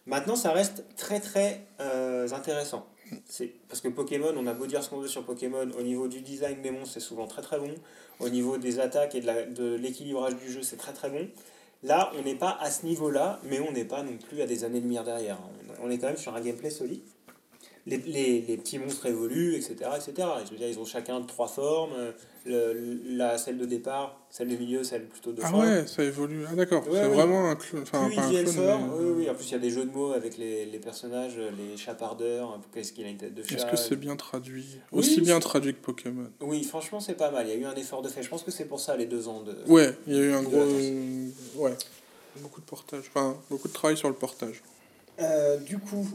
Maintenant, 0.06 0.36
ça 0.36 0.52
reste 0.52 0.86
très 0.96 1.20
très 1.20 1.68
euh, 1.80 2.30
intéressant. 2.32 2.88
C'est 3.26 3.54
parce 3.70 3.82
que 3.82 3.88
Pokémon, 3.88 4.34
on 4.36 4.48
a 4.48 4.54
beau 4.54 4.66
dire 4.66 4.84
ce 4.84 4.90
qu'on 4.90 5.00
veut 5.00 5.08
sur 5.08 5.24
Pokémon, 5.24 5.70
au 5.78 5.82
niveau 5.82 6.08
du 6.08 6.22
design 6.22 6.62
des 6.62 6.72
monstres, 6.72 6.96
c'est 6.96 7.00
souvent 7.00 7.28
très 7.28 7.42
très 7.42 7.60
bon. 7.60 7.74
Au 8.20 8.30
niveau 8.30 8.58
des 8.58 8.80
attaques 8.80 9.16
et 9.16 9.22
de 9.22 9.76
l'équilibrage 9.76 10.36
du 10.36 10.52
jeu, 10.52 10.62
c'est 10.64 10.78
très 10.78 10.94
très 10.94 11.10
bon. 11.10 11.28
Là, 11.84 12.12
on 12.18 12.24
n'est 12.24 12.36
pas 12.36 12.58
à 12.60 12.72
ce 12.72 12.86
niveau-là, 12.86 13.40
mais 13.44 13.60
on 13.60 13.72
n'est 13.72 13.86
pas 13.86 14.02
non 14.02 14.18
plus 14.18 14.42
à 14.42 14.48
des 14.48 14.64
années-lumière 14.64 15.04
derrière. 15.04 15.38
On 15.82 15.90
est 15.90 16.00
quand 16.00 16.08
même 16.08 16.18
sur 16.18 16.36
un 16.36 16.42
gameplay 16.42 16.70
solide. 16.70 17.04
Les, 17.88 17.98
les, 17.98 18.42
les 18.42 18.58
petits 18.58 18.78
monstres 18.80 19.06
évoluent, 19.06 19.56
etc., 19.56 19.76
etc. 19.96 20.12
Et 20.42 20.46
je 20.46 20.52
veux 20.52 20.58
dire, 20.58 20.68
ils 20.68 20.78
ont 20.78 20.86
chacun 20.86 21.22
trois 21.22 21.48
formes. 21.48 21.94
euh, 21.98 22.12
Le, 22.46 23.00
la, 23.18 23.38
celle 23.38 23.58
de 23.58 23.66
départ, 23.66 24.20
celle 24.30 24.48
de 24.50 24.56
milieu, 24.56 24.84
celle 24.84 25.06
plutôt 25.08 25.32
de 25.34 25.42
Ah 25.44 25.50
fin. 25.50 25.60
ouais, 25.60 25.88
ça 25.88 26.04
évolue. 26.04 26.46
Ah 26.50 26.56
d'accord. 26.56 26.86
Ouais, 26.88 27.00
c'est 27.02 27.08
oui. 27.08 27.14
vraiment 27.16 27.50
un 27.50 27.56
clone. 27.56 27.84
Enfin, 27.84 28.08
Plus 28.08 28.18
mais- 28.18 28.44
oui, 28.44 29.12
oui, 29.18 29.30
en 29.30 29.34
plus 29.36 29.48
il 29.48 29.52
y 29.52 29.56
a 29.56 29.60
des 29.60 29.70
jeux 29.70 29.84
de 29.86 29.92
mots 29.92 30.12
avec 30.14 30.38
les, 30.38 30.66
les 30.66 30.80
personnages, 30.80 31.38
les 31.58 31.76
chapardeurs, 31.78 32.60
qu'est-ce 32.74 32.94
qu'il 32.94 33.06
a 33.06 33.10
une 33.10 33.18
tête 33.18 33.34
de 33.34 33.44
chat. 33.44 33.56
Est-ce 33.56 33.66
que 33.66 33.76
c'est 33.78 33.96
bien 33.98 34.16
traduit? 34.16 34.66
Oui, 34.92 35.00
Aussi 35.00 35.20
bien 35.22 35.40
traduit 35.42 35.74
que 35.74 35.80
Pokémon. 35.82 36.28
Oui, 36.42 36.64
franchement 36.64 37.00
c'est 37.02 37.16
pas 37.16 37.32
mal, 37.32 37.48
il 37.48 37.50
y 37.50 37.54
a 37.54 37.58
eu 37.58 37.66
un 37.66 37.76
effort 37.76 38.02
de 38.02 38.08
fait, 38.10 38.24
je 38.24 38.30
pense 38.30 38.44
que 38.44 38.52
c'est 38.52 38.66
pour 38.66 38.80
ça 38.80 38.96
les 38.98 39.06
deux 39.08 39.28
ans 39.28 39.42
de... 39.44 39.56
Ouais, 39.68 39.94
il 40.08 40.14
y 40.16 40.18
a 40.20 40.22
eu 40.24 40.32
un 40.34 40.44
gros. 40.44 40.64
Ouais. 41.56 41.74
Beaucoup 42.42 42.62
de 42.62 42.66
portage. 42.66 43.04
Enfin, 43.14 43.36
beaucoup 43.50 43.68
de 43.68 43.74
travail 43.74 43.98
sur 43.98 44.08
le 44.10 44.16
portage. 44.16 44.62
Euh, 45.20 45.58
du 45.58 45.80
coup, 45.80 46.08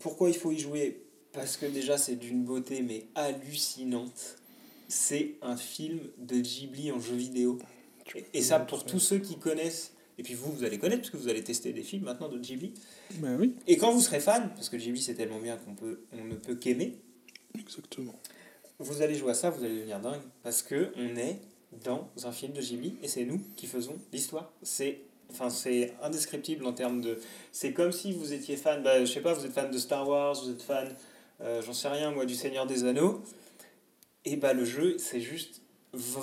pourquoi 0.00 0.28
il 0.30 0.36
faut 0.36 0.52
y 0.52 0.58
jouer? 0.58 1.02
Parce 1.32 1.56
que 1.56 1.66
déjà 1.66 1.98
c'est 1.98 2.16
d'une 2.16 2.44
beauté 2.44 2.82
mais 2.82 3.06
hallucinante. 3.14 4.36
C'est 4.88 5.34
un 5.42 5.56
film 5.56 6.00
de 6.18 6.40
Ghibli 6.40 6.90
en 6.90 7.00
jeu 7.00 7.14
vidéo. 7.14 7.58
Et, 8.14 8.24
et 8.34 8.42
ça 8.42 8.58
pour 8.58 8.84
tous 8.86 9.00
ceux 9.00 9.18
qui 9.18 9.38
connaissent, 9.38 9.92
et 10.16 10.22
puis 10.22 10.34
vous, 10.34 10.50
vous 10.50 10.64
allez 10.64 10.78
connaître 10.78 11.02
parce 11.02 11.10
que 11.10 11.16
vous 11.16 11.28
allez 11.28 11.44
tester 11.44 11.72
des 11.72 11.82
films 11.82 12.04
maintenant 12.04 12.28
de 12.28 12.38
Ghibli. 12.38 12.72
Ben 13.16 13.36
oui, 13.38 13.54
Et 13.66 13.76
quand 13.76 13.92
vous 13.92 14.00
serez 14.00 14.20
fan, 14.20 14.50
parce 14.54 14.68
que 14.68 14.76
Ghibli 14.76 15.00
c'est 15.00 15.14
tellement 15.14 15.38
bien 15.40 15.56
qu'on 15.58 15.74
peut, 15.74 16.00
on 16.12 16.24
ne 16.24 16.34
peut 16.34 16.54
qu'aimer, 16.54 16.96
exactement. 17.58 18.14
vous 18.78 19.02
allez 19.02 19.14
jouer 19.14 19.32
à 19.32 19.34
ça, 19.34 19.50
vous 19.50 19.62
allez 19.62 19.76
devenir 19.76 20.00
dingue, 20.00 20.22
parce 20.42 20.62
que 20.62 20.90
on 20.96 21.16
est 21.16 21.38
dans 21.84 22.08
un 22.24 22.32
film 22.32 22.52
de 22.52 22.60
Ghibli 22.60 22.96
et 23.02 23.08
c'est 23.08 23.24
nous 23.24 23.40
qui 23.56 23.66
faisons 23.66 23.96
l'histoire. 24.12 24.52
C'est 24.62 25.02
enfin 25.30 25.50
c'est 25.50 25.92
indescriptible 26.02 26.64
en 26.66 26.72
termes 26.72 27.00
de 27.00 27.18
c'est 27.52 27.72
comme 27.72 27.92
si 27.92 28.12
vous 28.12 28.32
étiez 28.32 28.56
fan 28.56 28.82
bah, 28.82 29.04
je 29.04 29.12
sais 29.12 29.20
pas 29.20 29.34
vous 29.34 29.44
êtes 29.44 29.52
fan 29.52 29.70
de 29.70 29.78
Star 29.78 30.08
Wars 30.08 30.34
vous 30.42 30.50
êtes 30.50 30.62
fan 30.62 30.88
euh, 31.40 31.60
j'en 31.62 31.72
sais 31.72 31.88
rien 31.88 32.10
moi 32.10 32.24
du 32.26 32.34
Seigneur 32.34 32.66
des 32.66 32.84
Anneaux 32.84 33.22
et 34.24 34.36
bah 34.36 34.52
le 34.52 34.64
jeu 34.64 34.96
c'est 34.98 35.20
juste 35.20 35.62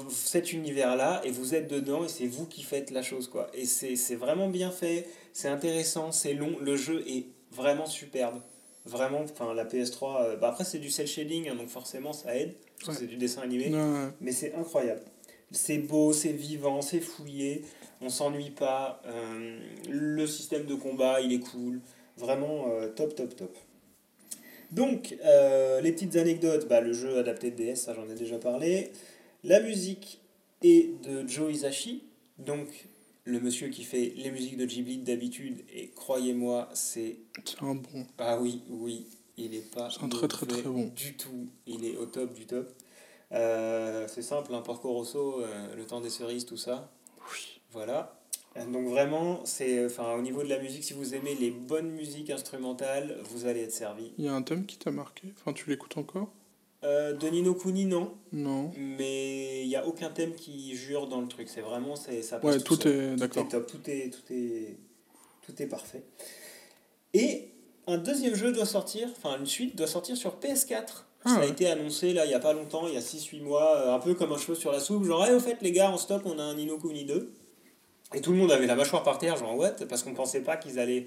cet 0.10 0.54
univers 0.54 0.96
là 0.96 1.22
et 1.24 1.32
vous 1.32 1.56
êtes 1.56 1.68
dedans 1.68 2.06
et 2.06 2.08
c'est 2.10 2.28
vous 2.28 2.46
qui 2.46 2.63
faites 2.63 2.91
la 2.91 3.02
chose 3.02 3.28
quoi 3.28 3.50
et 3.54 3.65
c'est 3.65 4.15
vraiment 4.15 4.48
bien 4.50 4.72
fait 4.72 5.08
c'est 5.34 5.48
intéressant 5.50 6.12
c'est 6.12 6.34
long 6.34 6.56
le 6.62 6.76
jeu 6.76 7.04
est 7.08 7.26
vraiment 7.52 7.86
superbe 7.88 8.41
vraiment 8.86 9.22
enfin 9.22 9.54
la 9.56 9.65
PS3 9.65 10.22
euh, 10.22 10.36
bah 10.38 10.50
après 10.50 10.63
c'est 10.65 10.78
du 10.80 10.91
cel 10.91 11.08
shading 11.08 11.50
hein, 11.50 11.56
donc 11.56 11.70
forcément 11.70 12.13
ça 12.13 12.36
aide 12.36 12.54
Ouais. 12.86 12.94
c'est 12.94 13.08
du 13.08 13.15
dessin 13.15 13.41
animé 13.41 13.70
Ouais, 13.74 14.10
mais 14.20 14.34
c'est 14.34 14.54
incroyable. 14.54 15.02
C'est 15.51 15.77
beau, 15.77 16.12
c'est 16.13 16.31
vivant, 16.34 16.81
c'est 16.81 16.99
fouillé, 16.99 17.63
on 18.01 18.10
s'ennuie 18.10 18.49
pas. 18.51 19.01
euh, 19.05 19.60
le 19.89 20.27
système 20.27 20.65
de 20.65 20.75
combat, 20.75 21.21
il 21.21 21.34
est 21.34 21.39
cool. 21.39 21.79
Vraiment 22.17 22.67
euh, 22.69 22.89
top, 22.89 23.15
top, 23.15 23.36
top. 23.36 23.55
Donc, 24.71 25.15
euh, 25.23 25.81
les 25.81 25.91
petites 25.91 26.15
anecdotes, 26.15 26.67
bah, 26.67 26.81
le 26.81 26.93
jeu 26.93 27.17
adapté 27.17 27.51
de 27.51 27.55
DS, 27.58 27.75
ça 27.75 27.93
j'en 27.93 28.10
ai 28.10 28.15
déjà 28.15 28.38
parlé. 28.38 28.91
La 29.43 29.60
musique 29.62 30.19
est 30.63 31.01
de 31.03 31.27
Joe 31.27 31.53
Hisaishi, 31.53 32.03
donc 32.39 32.67
le 33.25 33.39
monsieur 33.39 33.69
qui 33.69 33.84
fait 33.84 34.13
les 34.17 34.31
musiques 34.31 34.58
de 34.58 34.65
Ghibli 34.65 34.97
d'habitude, 34.97 35.62
et 35.73 35.89
croyez-moi, 35.89 36.69
c'est 36.73 37.17
c'est 37.43 37.62
un 37.62 37.75
bon. 37.75 38.05
ah 38.17 38.39
oui, 38.41 38.62
oui, 38.69 39.05
il 39.38 39.53
est 39.55 39.71
pas 39.73 39.89
C'est 39.91 40.03
un 40.03 40.10
très, 40.10 40.27
très, 40.27 40.45
très 40.45 40.62
bon. 40.63 40.91
du 40.95 41.15
tout. 41.15 41.47
Il 41.67 41.86
est 41.86 41.97
au 41.97 42.05
top 42.05 42.34
du 42.34 42.45
top. 42.45 42.71
Euh, 43.32 44.08
c'est 44.08 44.22
simple, 44.22 44.54
un 44.54 44.62
Porco 44.62 44.92
Rosso, 44.92 45.42
euh, 45.42 45.76
le 45.76 45.86
temps 45.86 46.02
des 46.02 46.10
cerises, 46.10 46.46
tout 46.46 46.58
ça. 46.58 46.90
Oui. 47.32 47.60
Voilà. 47.72 48.20
Donc 48.72 48.88
vraiment, 48.88 49.42
c'est, 49.44 49.86
enfin, 49.86 50.14
au 50.16 50.22
niveau 50.22 50.42
de 50.42 50.48
la 50.48 50.60
musique, 50.60 50.84
si 50.86 50.94
vous 50.94 51.14
aimez 51.14 51.36
les 51.36 51.52
bonnes 51.52 51.90
musiques 51.92 52.30
instrumentales, 52.30 53.18
vous 53.24 53.46
allez 53.48 53.62
être 53.64 53.74
servi. 53.74 54.14
Il 54.18 54.24
y 54.26 54.28
a 54.30 54.34
un 54.34 54.44
thème 54.44 54.66
qui 54.66 54.78
t'a 54.78 54.92
marqué? 54.92 55.34
Enfin, 55.42 55.52
tu 55.52 55.70
l'écoutes 55.70 55.98
encore? 55.98 56.30
Euh, 56.86 57.14
de 57.14 57.28
Nino 57.28 57.54
Kuni, 57.56 57.86
non, 57.86 58.14
Non. 58.32 58.72
mais 58.78 59.64
il 59.64 59.68
n'y 59.68 59.76
a 59.76 59.86
aucun 59.86 60.10
thème 60.10 60.34
qui 60.36 60.76
jure 60.76 61.08
dans 61.08 61.20
le 61.20 61.28
truc. 61.28 61.50
C'est 61.50 61.62
vraiment, 61.62 61.96
c'est, 61.96 62.22
ça 62.22 62.38
passe 62.40 62.56
Ouais, 62.56 62.62
tout 62.62 62.88
est. 62.88 63.10
Tout 63.12 63.16
D'accord. 63.18 63.44
est 63.46 63.50
top, 63.50 63.68
tout 63.68 63.90
est, 63.90 64.10
tout 64.12 64.32
est, 64.34 64.78
tout 65.42 65.62
est 65.62 65.66
parfait. 65.68 66.04
Et 67.14 67.50
un 67.88 67.98
deuxième 67.98 68.36
jeu 68.36 68.52
doit 68.52 68.66
sortir, 68.66 69.10
enfin 69.18 69.38
une 69.40 69.46
suite 69.48 69.76
doit 69.76 69.88
sortir 69.88 70.16
sur 70.16 70.38
PS4. 70.40 71.05
Ah 71.26 71.30
ça 71.30 71.36
a 71.38 71.40
ouais. 71.42 71.50
été 71.50 71.68
annoncé 71.68 72.14
là 72.14 72.26
il 72.26 72.30
n'y 72.30 72.34
a 72.36 72.40
pas 72.40 72.54
longtemps, 72.54 72.88
il 72.88 72.94
y 72.94 72.98
a 72.98 73.02
6-8 73.02 73.42
mois, 73.42 73.76
euh, 73.78 73.94
un 73.96 74.00
peu 74.00 74.14
comme 74.14 74.32
un 74.32 74.38
cheveu 74.38 74.56
sur 74.56 74.72
la 74.72 74.80
soupe. 74.80 75.04
Genre, 75.06 75.26
Eh, 75.28 75.34
au 75.34 75.40
fait, 75.40 75.58
les 75.62 75.72
gars, 75.72 75.90
en 75.92 75.98
stock, 75.98 76.22
on 76.26 76.38
a 76.40 76.44
un 76.44 76.54
Nino 76.56 76.78
Kuni 76.78 77.06
2. 77.06 77.32
Et 78.14 78.22
tout 78.22 78.32
le 78.32 78.38
monde 78.38 78.52
avait 78.52 78.68
la 78.68 78.76
mâchoire 78.76 79.04
par 79.04 79.18
terre, 79.18 79.36
genre, 79.36 79.58
what? 79.58 79.72
Parce 79.90 80.04
qu'on 80.04 80.14
pensait 80.14 80.42
pas 80.42 80.56
qu'ils 80.58 80.80
allaient 80.80 81.06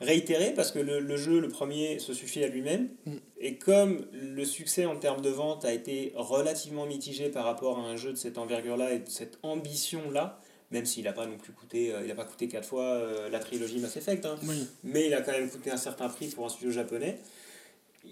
réitérer, 0.00 0.52
parce 0.54 0.70
que 0.72 0.78
le, 0.78 0.98
le 1.00 1.16
jeu, 1.16 1.40
le 1.40 1.48
premier, 1.48 1.98
se 1.98 2.14
suffit 2.14 2.42
à 2.44 2.48
lui-même. 2.48 2.88
Mm. 3.04 3.12
Et 3.40 3.56
comme 3.56 4.06
le 4.12 4.44
succès 4.44 4.86
en 4.86 4.96
termes 4.96 5.20
de 5.20 5.28
vente 5.28 5.64
a 5.64 5.72
été 5.72 6.12
relativement 6.14 6.86
mitigé 6.86 7.28
par 7.28 7.44
rapport 7.44 7.78
à 7.78 7.82
un 7.82 7.96
jeu 7.96 8.12
de 8.12 8.16
cette 8.16 8.38
envergure-là 8.38 8.92
et 8.94 9.00
de 9.00 9.08
cette 9.08 9.38
ambition-là, 9.42 10.38
même 10.70 10.86
s'il 10.86 11.04
n'a 11.04 11.12
pas 11.12 11.26
non 11.26 11.36
plus 11.36 11.52
coûté, 11.52 11.92
euh, 11.92 12.02
il 12.04 12.10
a 12.10 12.14
pas 12.14 12.24
coûté 12.24 12.46
quatre 12.48 12.66
fois 12.68 12.84
euh, 12.84 13.28
la 13.28 13.40
trilogie 13.40 13.78
Mass 13.80 13.96
Effect, 13.96 14.24
hein, 14.24 14.36
Oui. 14.46 14.66
mais 14.84 15.06
il 15.08 15.14
a 15.14 15.20
quand 15.20 15.32
même 15.32 15.50
coûté 15.50 15.70
un 15.72 15.76
certain 15.76 16.08
prix 16.08 16.28
pour 16.28 16.46
un 16.46 16.48
studio 16.48 16.70
japonais. 16.70 17.18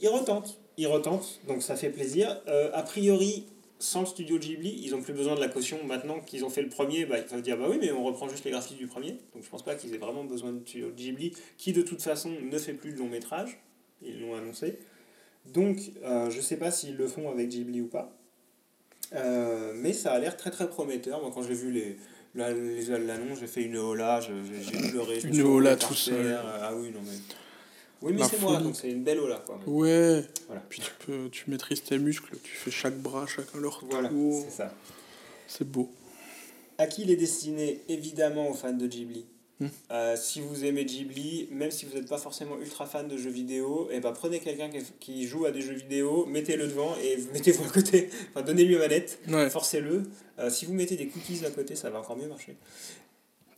Il 0.03 0.09
retente, 0.09 0.59
il 0.79 0.87
retente, 0.87 1.41
donc 1.47 1.63
ça 1.63 1.77
fait 1.77 1.91
plaisir. 1.91 2.41
Euh, 2.49 2.71
a 2.73 2.83
priori, 2.83 3.45
sans 3.79 4.01
le 4.01 4.07
studio 4.07 4.39
Ghibli, 4.39 4.81
ils 4.83 4.95
ont 4.95 5.03
plus 5.03 5.13
besoin 5.13 5.35
de 5.35 5.41
la 5.41 5.49
caution. 5.49 5.79
Maintenant 5.85 6.21
qu'ils 6.21 6.45
ont 6.45 6.51
fait 6.51 6.63
le 6.63 6.69
premier, 6.71 7.05
bah, 7.05 7.19
ils 7.19 7.25
peuvent 7.27 7.43
dire 7.43 7.59
bah 7.59 7.67
oui, 7.69 7.77
mais 7.81 7.93
on 7.93 8.03
reprend 8.05 8.29
juste 8.29 8.45
les 8.45 8.51
graphismes 8.51 8.79
du 8.79 8.87
premier. 8.87 9.19
Donc 9.35 9.45
je 9.45 9.49
pense 9.51 9.63
pas 9.65 9.75
qu'ils 9.75 9.95
aient 9.95 9.99
vraiment 9.99 10.25
besoin 10.25 10.53
de 10.53 10.61
studio 10.67 10.91
Ghibli, 10.97 11.33
qui 11.59 11.73
de 11.73 11.83
toute 11.83 12.01
façon 12.03 12.31
ne 12.31 12.59
fait 12.59 12.73
plus 12.73 12.93
de 12.93 12.99
long 12.99 13.09
métrage. 13.09 13.61
Ils 14.03 14.21
l'ont 14.21 14.35
annoncé. 14.35 14.79
Donc 15.47 15.79
euh, 16.05 16.31
je 16.31 16.41
sais 16.41 16.57
pas 16.57 16.71
s'ils 16.71 16.97
le 16.97 17.07
font 17.09 17.31
avec 17.31 17.49
Ghibli 17.49 17.81
ou 17.83 17.89
pas. 17.89 18.13
Euh, 19.15 19.73
mais 19.75 19.93
ça 19.93 20.13
a 20.13 20.19
l'air 20.19 20.37
très 20.37 20.51
très 20.51 20.69
prometteur. 20.69 21.21
Moi 21.23 21.31
quand 21.33 21.43
j'ai 21.43 21.55
vu 21.55 21.71
les, 21.73 21.97
la- 22.35 22.53
les- 22.53 22.83
l'annonce, 22.99 23.41
j'ai 23.41 23.47
fait 23.47 23.63
une 23.63 23.77
hola, 23.77 24.21
j'ai 24.21 24.91
pleuré. 24.91 25.21
Une 25.25 25.41
hola 25.43 25.77
tout 25.77 25.95
seul. 25.95 26.37
Ah 26.61 26.73
oui, 26.77 26.91
non 26.91 27.01
mais. 27.05 27.17
Oui, 28.03 28.13
mais 28.15 28.23
c'est 28.25 28.41
moi, 28.41 28.59
donc 28.59 28.77
c'est 28.77 28.91
une 28.91 29.03
belle 29.03 29.19
ola. 29.19 29.43
Quoi. 29.45 29.59
Ouais. 29.67 30.25
Voilà. 30.47 30.63
Puis 30.69 30.81
tu 30.81 30.91
peux, 31.05 31.29
tu 31.31 31.51
maîtrises 31.51 31.83
tes 31.83 31.99
muscles, 31.99 32.37
tu 32.43 32.53
fais 32.53 32.71
chaque 32.71 32.97
bras, 32.99 33.27
chacun 33.27 33.59
leur 33.59 33.83
Voilà, 33.91 34.09
tour. 34.09 34.45
c'est 34.45 34.57
ça. 34.57 34.73
C'est 35.47 35.69
beau. 35.69 35.91
À 36.79 36.87
qui 36.87 37.03
il 37.03 37.11
est 37.11 37.17
destiné 37.17 37.81
Évidemment 37.89 38.51
aux 38.51 38.55
fans 38.55 38.73
de 38.73 38.87
Ghibli. 38.87 39.27
Hmm. 39.61 39.67
Euh, 39.91 40.15
si 40.17 40.41
vous 40.41 40.65
aimez 40.65 40.85
Ghibli, 40.85 41.49
même 41.51 41.73
si 41.73 41.85
vous 41.85 41.97
n'êtes 41.97 42.07
pas 42.09 42.19
forcément 42.19 42.57
ultra 42.61 42.87
fan 42.87 43.09
de 43.09 43.17
jeux 43.17 43.31
vidéo, 43.31 43.89
et 43.91 43.99
ben 43.99 44.13
prenez 44.13 44.39
quelqu'un 44.39 44.71
qui, 45.01 45.27
joue 45.27 45.47
à 45.47 45.51
des 45.51 45.61
jeux 45.61 45.75
vidéo, 45.75 46.27
mettez-le 46.27 46.69
devant 46.69 46.95
et 47.03 47.17
vous 47.17 47.33
mettez-vous 47.33 47.65
à 47.65 47.69
côté. 47.69 48.09
Enfin, 48.31 48.43
donnez-lui 48.43 48.75
une 48.75 48.79
manette, 48.79 49.19
Ouais. 49.27 49.51
forcez-le. 49.51 50.05
Euh, 50.39 50.49
si 50.51 50.65
vous 50.67 50.75
mettez 50.75 50.95
des 50.97 51.09
cookies 51.09 51.45
à 51.45 51.51
côté, 51.51 51.75
ça 51.75 51.91
va 51.91 51.99
encore 51.99 52.17
mieux 52.17 52.29
marcher. 52.29 52.55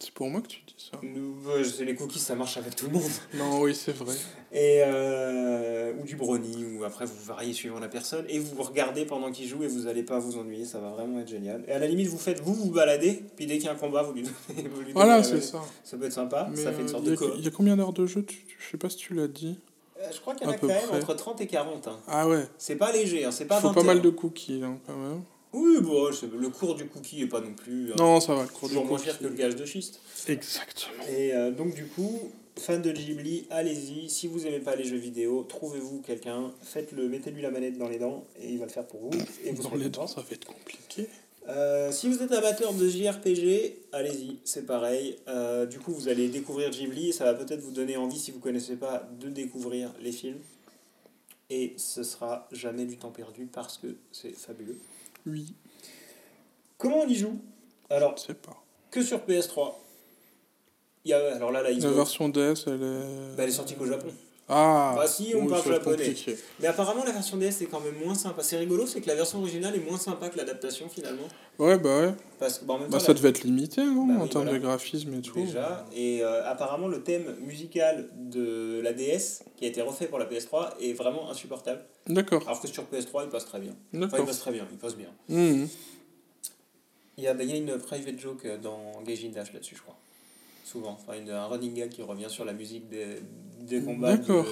C'est 0.03 0.13
pour 0.15 0.31
moi 0.31 0.41
que 0.41 0.47
tu 0.49 0.61
dis 0.67 0.75
ça. 0.91 0.99
Nous, 1.03 1.37
euh, 1.51 1.63
les 1.85 1.95
cookies, 1.95 2.19
ça 2.19 2.35
marche 2.35 2.57
avec 2.57 2.75
tout 2.75 2.87
le 2.87 2.93
monde. 2.93 3.11
Non, 3.35 3.61
oui, 3.61 3.75
c'est 3.75 3.95
vrai. 3.95 4.15
Et, 4.51 4.81
euh, 4.83 5.93
ou 6.01 6.05
du 6.07 6.17
brownie, 6.17 6.65
ou 6.79 6.85
après 6.85 7.05
vous 7.05 7.23
variez 7.27 7.53
suivant 7.53 7.79
la 7.79 7.89
personne, 7.89 8.25
et 8.29 8.39
vous 8.39 8.63
regardez 8.63 9.05
pendant 9.05 9.31
qu'il 9.31 9.47
joue 9.47 9.63
et 9.63 9.69
vous 9.69 9.81
n'allez 9.83 10.03
pas 10.03 10.19
vous 10.19 10.39
ennuyer, 10.39 10.65
ça 10.65 10.81
va 10.81 10.89
vraiment 10.89 11.21
être 11.21 11.29
génial. 11.29 11.63
Et 11.69 11.73
à 11.73 11.79
la 11.79 11.87
limite, 11.87 12.09
vous 12.09 12.17
faites, 12.19 12.41
vous 12.41 12.55
vous 12.55 12.71
baladez, 12.71 13.23
puis 13.37 13.45
dès 13.47 13.57
qu'il 13.59 13.67
y 13.67 13.69
a 13.69 13.73
un 13.73 13.77
combat, 13.77 14.03
vous 14.03 14.15
lui 14.15 14.23
donnez. 14.23 14.69
vous 14.75 14.81
lui 14.81 14.93
Voilà, 14.93 15.23
c'est 15.23 15.43
ça. 15.43 15.61
Ça 15.85 15.99
peut 15.99 16.07
être 16.07 16.13
sympa, 16.15 16.49
Mais 16.51 16.57
ça 16.57 16.73
fait 16.73 16.81
une 16.81 16.89
euh, 16.89 16.91
sorte 16.91 17.05
il 17.05 17.13
y 17.13 17.17
de 17.17 17.23
a- 17.25 17.35
il 17.37 17.45
y, 17.45 17.49
a 17.49 17.51
combien 17.51 17.77
d'heures 17.77 17.93
de 17.93 18.07
jeu 18.07 18.25
tu- 18.25 18.47
Je 18.59 18.71
sais 18.71 18.79
pas 18.79 18.89
si 18.89 18.97
tu 18.97 19.13
l'as 19.15 19.29
dit. 19.29 19.59
Euh, 19.99 20.05
Je 20.15 20.19
crois 20.21 20.35
qu'il 20.35 20.47
y 20.47 20.51
en 20.51 20.55
a 20.55 20.57
quand 20.57 20.67
même 20.67 20.81
près. 20.89 20.97
entre 20.97 21.13
30 21.15 21.41
et 21.43 21.47
40. 21.47 21.89
Hein. 21.89 21.99
Ah 22.09 22.27
ouais. 22.27 22.45
C'est 22.57 22.77
pas 22.77 22.91
léger, 22.91 23.27
hein, 23.27 23.31
c'est 23.33 23.45
Il 23.45 23.49
pas 23.49 23.61
faut 23.61 23.69
20 23.69 23.75
pas 23.75 23.83
mal 23.83 24.01
de 24.01 24.09
cookies, 24.09 24.63
hein, 24.65 24.79
quand 24.87 24.97
même. 24.97 25.23
Oui, 25.53 25.79
bon, 25.81 26.09
le 26.39 26.49
cours 26.49 26.75
du 26.77 26.87
cookie 26.87 27.23
est 27.23 27.27
pas 27.27 27.41
non 27.41 27.55
plus. 27.55 27.93
hein, 27.93 27.97
Non, 27.99 28.21
ça 28.21 28.35
va, 28.35 28.43
le 28.43 28.49
cours 28.49 28.69
du 28.69 28.77
moins 28.77 28.99
cher 28.99 29.19
que 29.19 29.25
le 29.25 29.31
gage 29.35 29.57
de 29.57 29.65
schiste. 29.65 30.01
Exactement. 30.29 31.05
Et 31.09 31.33
euh, 31.35 31.51
donc 31.51 31.75
du 31.75 31.87
coup, 31.87 32.31
fan 32.57 32.81
de 32.81 32.93
Ghibli, 32.93 33.47
allez-y. 33.51 34.09
Si 34.09 34.29
vous 34.29 34.47
aimez 34.47 34.61
pas 34.61 34.77
les 34.77 34.85
jeux 34.85 34.97
vidéo, 34.97 35.43
trouvez-vous 35.49 36.03
quelqu'un, 36.03 36.53
faites-le, 36.63 37.09
mettez-lui 37.09 37.43
la 37.43 37.51
manette 37.51 37.79
dans 37.79 37.89
les 37.89 37.99
dents 37.99 38.25
et 38.41 38.49
il 38.51 38.59
va 38.59 38.67
le 38.67 38.71
faire 38.71 38.87
pour 38.87 39.01
vous. 39.01 39.11
Et 39.45 39.51
vous 39.53 39.63
Dans 39.63 39.75
les 39.75 39.89
dents, 39.89 40.07
ça 40.07 40.21
va 40.21 40.27
être 40.31 40.45
compliqué. 40.47 41.09
Euh, 41.49 41.91
si 41.91 42.07
vous 42.07 42.23
êtes 42.23 42.31
amateur 42.31 42.73
de 42.75 42.87
JRPG, 42.89 43.75
allez-y, 43.93 44.37
c'est 44.45 44.67
pareil. 44.67 45.17
Euh, 45.27 45.67
du 45.67 45.81
coup, 45.81 45.93
vous 45.93 46.09
allez 46.09 46.29
découvrir 46.29 46.71
Ghibli 46.71 47.09
et 47.09 47.13
ça 47.13 47.25
va 47.25 47.35
peut-être 47.35 47.61
vous 47.61 47.73
donner 47.73 47.97
envie, 47.97 48.19
si 48.19 48.31
vous 48.31 48.39
connaissez 48.39 48.77
pas, 48.77 49.09
de 49.19 49.29
découvrir 49.29 49.93
les 50.01 50.13
films. 50.13 50.39
Et 51.49 51.75
ce 51.77 52.05
sera 52.05 52.47
jamais 52.53 52.85
du 52.85 52.97
temps 52.99 53.11
perdu 53.11 53.47
parce 53.53 53.79
que 53.79 53.97
c'est 54.13 54.31
fabuleux. 54.37 54.79
Oui, 55.27 55.53
Comment 56.79 57.01
on 57.01 57.09
y 57.09 57.15
joue? 57.15 57.39
Alors, 57.91 58.17
je 58.17 58.23
sais 58.23 58.35
pas. 58.35 58.57
que 58.91 59.03
sur 59.03 59.19
PS3. 59.27 59.75
Il 61.05 61.11
y 61.11 61.15
a, 61.15 61.35
alors 61.35 61.51
là, 61.53 61.63
la 61.63 61.73
Xbox, 61.73 61.95
version 61.95 62.29
DS, 62.29 62.65
elle 62.67 62.83
est. 62.83 63.37
bah, 63.37 63.43
elle 63.43 63.49
est 63.49 63.53
sortie 63.53 63.75
qu'au 63.75 63.87
Japon. 63.87 64.09
Ah 64.53 64.95
Bah 64.97 65.07
si, 65.07 65.33
on 65.37 65.43
oui, 65.43 65.49
parle 65.49 65.63
ça 65.63 65.71
japonais. 65.71 65.97
compliqué. 65.97 66.37
Mais 66.59 66.67
apparemment, 66.67 67.05
la 67.05 67.13
version 67.13 67.37
DS 67.37 67.63
est 67.63 67.67
quand 67.71 67.79
même 67.81 67.95
moins 68.05 68.17
sympa. 68.17 68.43
C'est 68.43 68.57
rigolo, 68.59 68.85
c'est 68.87 69.01
que 69.01 69.07
la 69.07 69.15
version 69.15 69.39
originale 69.39 69.77
est 69.77 69.89
moins 69.89 69.97
sympa 69.97 70.29
que 70.29 70.37
l'adaptation 70.37 70.89
finalement. 70.89 71.29
Ouais, 71.61 71.79
bah 71.79 72.01
ouais. 72.01 72.15
Parce 72.41 72.59
que, 72.59 72.65
bah, 72.65 72.75
en 72.75 72.79
même 72.81 72.89
Bah, 72.89 72.99
temps, 72.99 73.05
ça 73.05 73.09
la- 73.13 73.15
devait 73.15 73.29
être 73.29 73.45
limité, 73.45 73.85
non 73.85 74.07
Bah 74.07 74.15
En 74.19 74.23
oui, 74.25 74.29
termes 74.29 74.45
voilà. 74.45 74.59
de 74.59 74.63
graphisme 74.65 75.15
et 75.15 75.21
tout. 75.21 75.35
déjà. 75.35 75.87
Et 75.95 76.23
euh, 76.25 76.45
apparemment, 76.51 76.89
le 76.89 77.03
thème 77.03 77.37
musical 77.41 78.09
de 78.17 78.81
la 78.83 78.93
DS, 78.93 79.45
qui 79.57 79.67
a 79.67 79.69
été 79.69 79.83
refait 79.83 80.07
pour 80.07 80.19
la 80.19 80.27
PS3, 80.27 80.71
est 80.81 80.95
vraiment 80.95 81.31
insupportable. 81.31 81.83
D'accord, 82.09 82.43
Alors 82.47 82.61
que 82.61 82.67
sur 82.67 82.83
PS3, 82.85 83.25
il 83.25 83.29
passe 83.31 83.45
très 83.45 83.61
bien. 83.61 83.71
Enfin, 83.73 83.79
il 83.93 84.01
d'accord. 84.01 84.27
passe 84.27 84.41
très 84.41 84.51
bien, 84.53 84.67
il 84.73 84.79
passe 84.79 84.97
bien. 84.97 85.11
Mhm. 85.29 85.69
Il 87.19 87.25
y 87.25 87.27
a, 87.29 87.35
bah, 87.35 87.45
il 87.45 87.51
y 87.51 87.53
a 87.53 87.57
une 87.57 87.79
private 87.79 88.19
joke 88.19 88.47
euh, 88.47 88.57
dans 88.59 89.01
Gaijin 89.05 89.29
Dash 89.31 89.53
là-dessus, 89.53 89.77
je 89.77 89.83
crois. 89.83 89.97
Souvent. 90.71 90.93
Enfin, 91.01 91.19
une, 91.19 91.31
un 91.31 91.47
running 91.47 91.75
gag 91.75 91.89
qui 91.91 92.03
revient 92.03 92.29
sur 92.29 92.45
la 92.45 92.53
musique 92.53 92.89
des, 92.89 93.17
des 93.61 93.83
combats 93.83 94.17
de, 94.17 94.43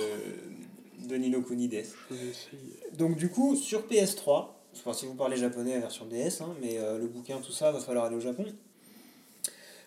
de 1.07 1.14
Nino 1.16 1.42
Kuni 1.42 1.68
DS. 1.68 1.94
Je 2.11 2.14
vais 2.16 2.26
essayer. 2.31 2.81
Donc 2.96 3.16
du 3.16 3.28
coup, 3.31 3.54
sur 3.54 3.87
PS3, 3.87 4.48
enfin, 4.74 4.92
si 4.92 5.07
vous 5.07 5.14
parlez 5.14 5.37
japonais, 5.37 5.74
la 5.74 5.81
version 5.81 6.07
DS, 6.07 6.40
hein, 6.40 6.54
mais 6.61 6.78
euh, 6.78 6.98
le 6.98 7.07
bouquin, 7.07 7.38
tout 7.38 7.52
ça, 7.52 7.70
va 7.70 7.78
falloir 7.78 8.07
aller 8.07 8.16
au 8.16 8.20
Japon. 8.20 8.46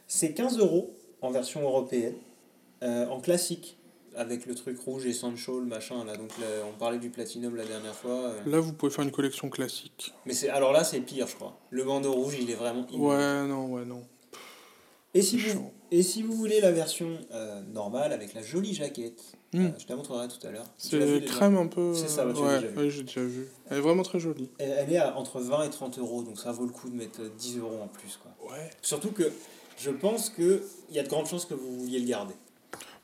C'est 0.08 0.34
15 0.34 0.58
euros 0.60 0.96
en 1.22 1.32
version 1.32 1.62
européenne, 1.63 2.15
euh, 2.84 3.08
en 3.08 3.20
classique, 3.20 3.78
avec 4.15 4.46
le 4.46 4.56
truc 4.56 4.80
rouge 4.80 5.06
et 5.06 5.13
Sancho, 5.13 5.60
le 5.60 5.65
machin, 5.65 6.04
là. 6.06 6.17
Donc 6.17 6.38
là, 6.39 6.46
on 6.67 6.78
parlait 6.78 7.00
du 7.00 7.10
Platinum 7.10 7.56
la 7.56 7.65
dernière 7.65 7.96
fois. 7.96 8.12
euh. 8.30 8.41
Là, 8.46 8.60
vous 8.60 8.74
pouvez 8.74 8.91
faire 8.91 9.04
une 9.06 9.12
collection 9.12 9.50
classique. 9.50 10.13
Mais 10.26 10.34
c'est 10.34 10.50
alors 10.50 10.72
là, 10.72 10.84
c'est 10.84 11.00
pire, 11.02 11.28
je 11.28 11.36
crois. 11.36 11.58
Le 11.70 11.84
bandeau 11.84 12.12
rouge, 12.13 12.36
il 12.39 12.50
est 12.50 12.56
vraiment. 12.56 12.86
Ouais, 12.94 13.48
non, 13.48 13.67
ouais, 13.67 13.86
non. 13.86 14.04
Et 15.13 15.22
si, 15.22 15.38
vous. 15.38 15.72
Et 15.92 16.04
si 16.04 16.24
vous 16.24 16.34
voulez 16.34 16.60
la 16.62 16.72
version 16.72 17.18
euh, 17.34 17.62
normale, 17.74 18.14
avec 18.14 18.34
la 18.34 18.42
jolie 18.42 18.74
jaquette, 18.74 19.22
Hmm. 19.54 19.66
euh, 19.66 19.70
je 19.78 19.84
te 19.84 19.90
la 19.90 19.98
montrerai 19.98 20.30
tout 20.30 20.48
à 20.48 20.50
l'heure. 20.52 20.66
C'est 20.78 20.98
déjà 20.98 21.20
crème 21.26 21.58
un 21.58 21.68
peu. 21.68 21.94
C'est 21.94 22.08
ça, 22.08 22.24
l'as 22.24 22.32
ouais, 22.32 22.56
déjà 22.56 22.68
vu. 22.70 22.78
ouais, 22.78 22.90
j'ai 22.90 23.04
déjà 23.04 23.22
vu. 23.22 23.48
Elle 23.70 23.80
est 23.80 23.82
vraiment 23.82 24.04
très 24.04 24.18
jolie. 24.18 24.50
Elle, 24.60 24.72
elle 24.80 24.94
est 24.94 24.98
à 24.98 25.18
entre 25.18 25.42
20 25.42 25.64
et 25.66 25.70
30 25.70 26.00
euros, 26.00 26.24
donc 26.24 26.40
ça 26.40 26.54
vaut 26.54 26.64
le 26.66 26.72
coup 26.72 26.90
de 26.90 26.96
mettre 26.96 27.20
10 27.38 27.58
euros 27.58 27.80
en 27.84 27.88
plus. 27.90 28.18
Quoi. 28.24 28.50
Ouais. 28.50 28.70
Surtout 28.82 29.12
que 29.12 29.30
je 29.78 29.90
pense 29.92 30.30
qu'il 30.30 30.62
y 30.92 31.00
a 31.00 31.04
de 31.04 31.10
grandes 31.10 31.28
chances 31.28 31.44
que 31.46 31.54
vous 31.54 31.80
vouliez 31.82 32.00
le 32.00 32.08
garder. 32.08 32.34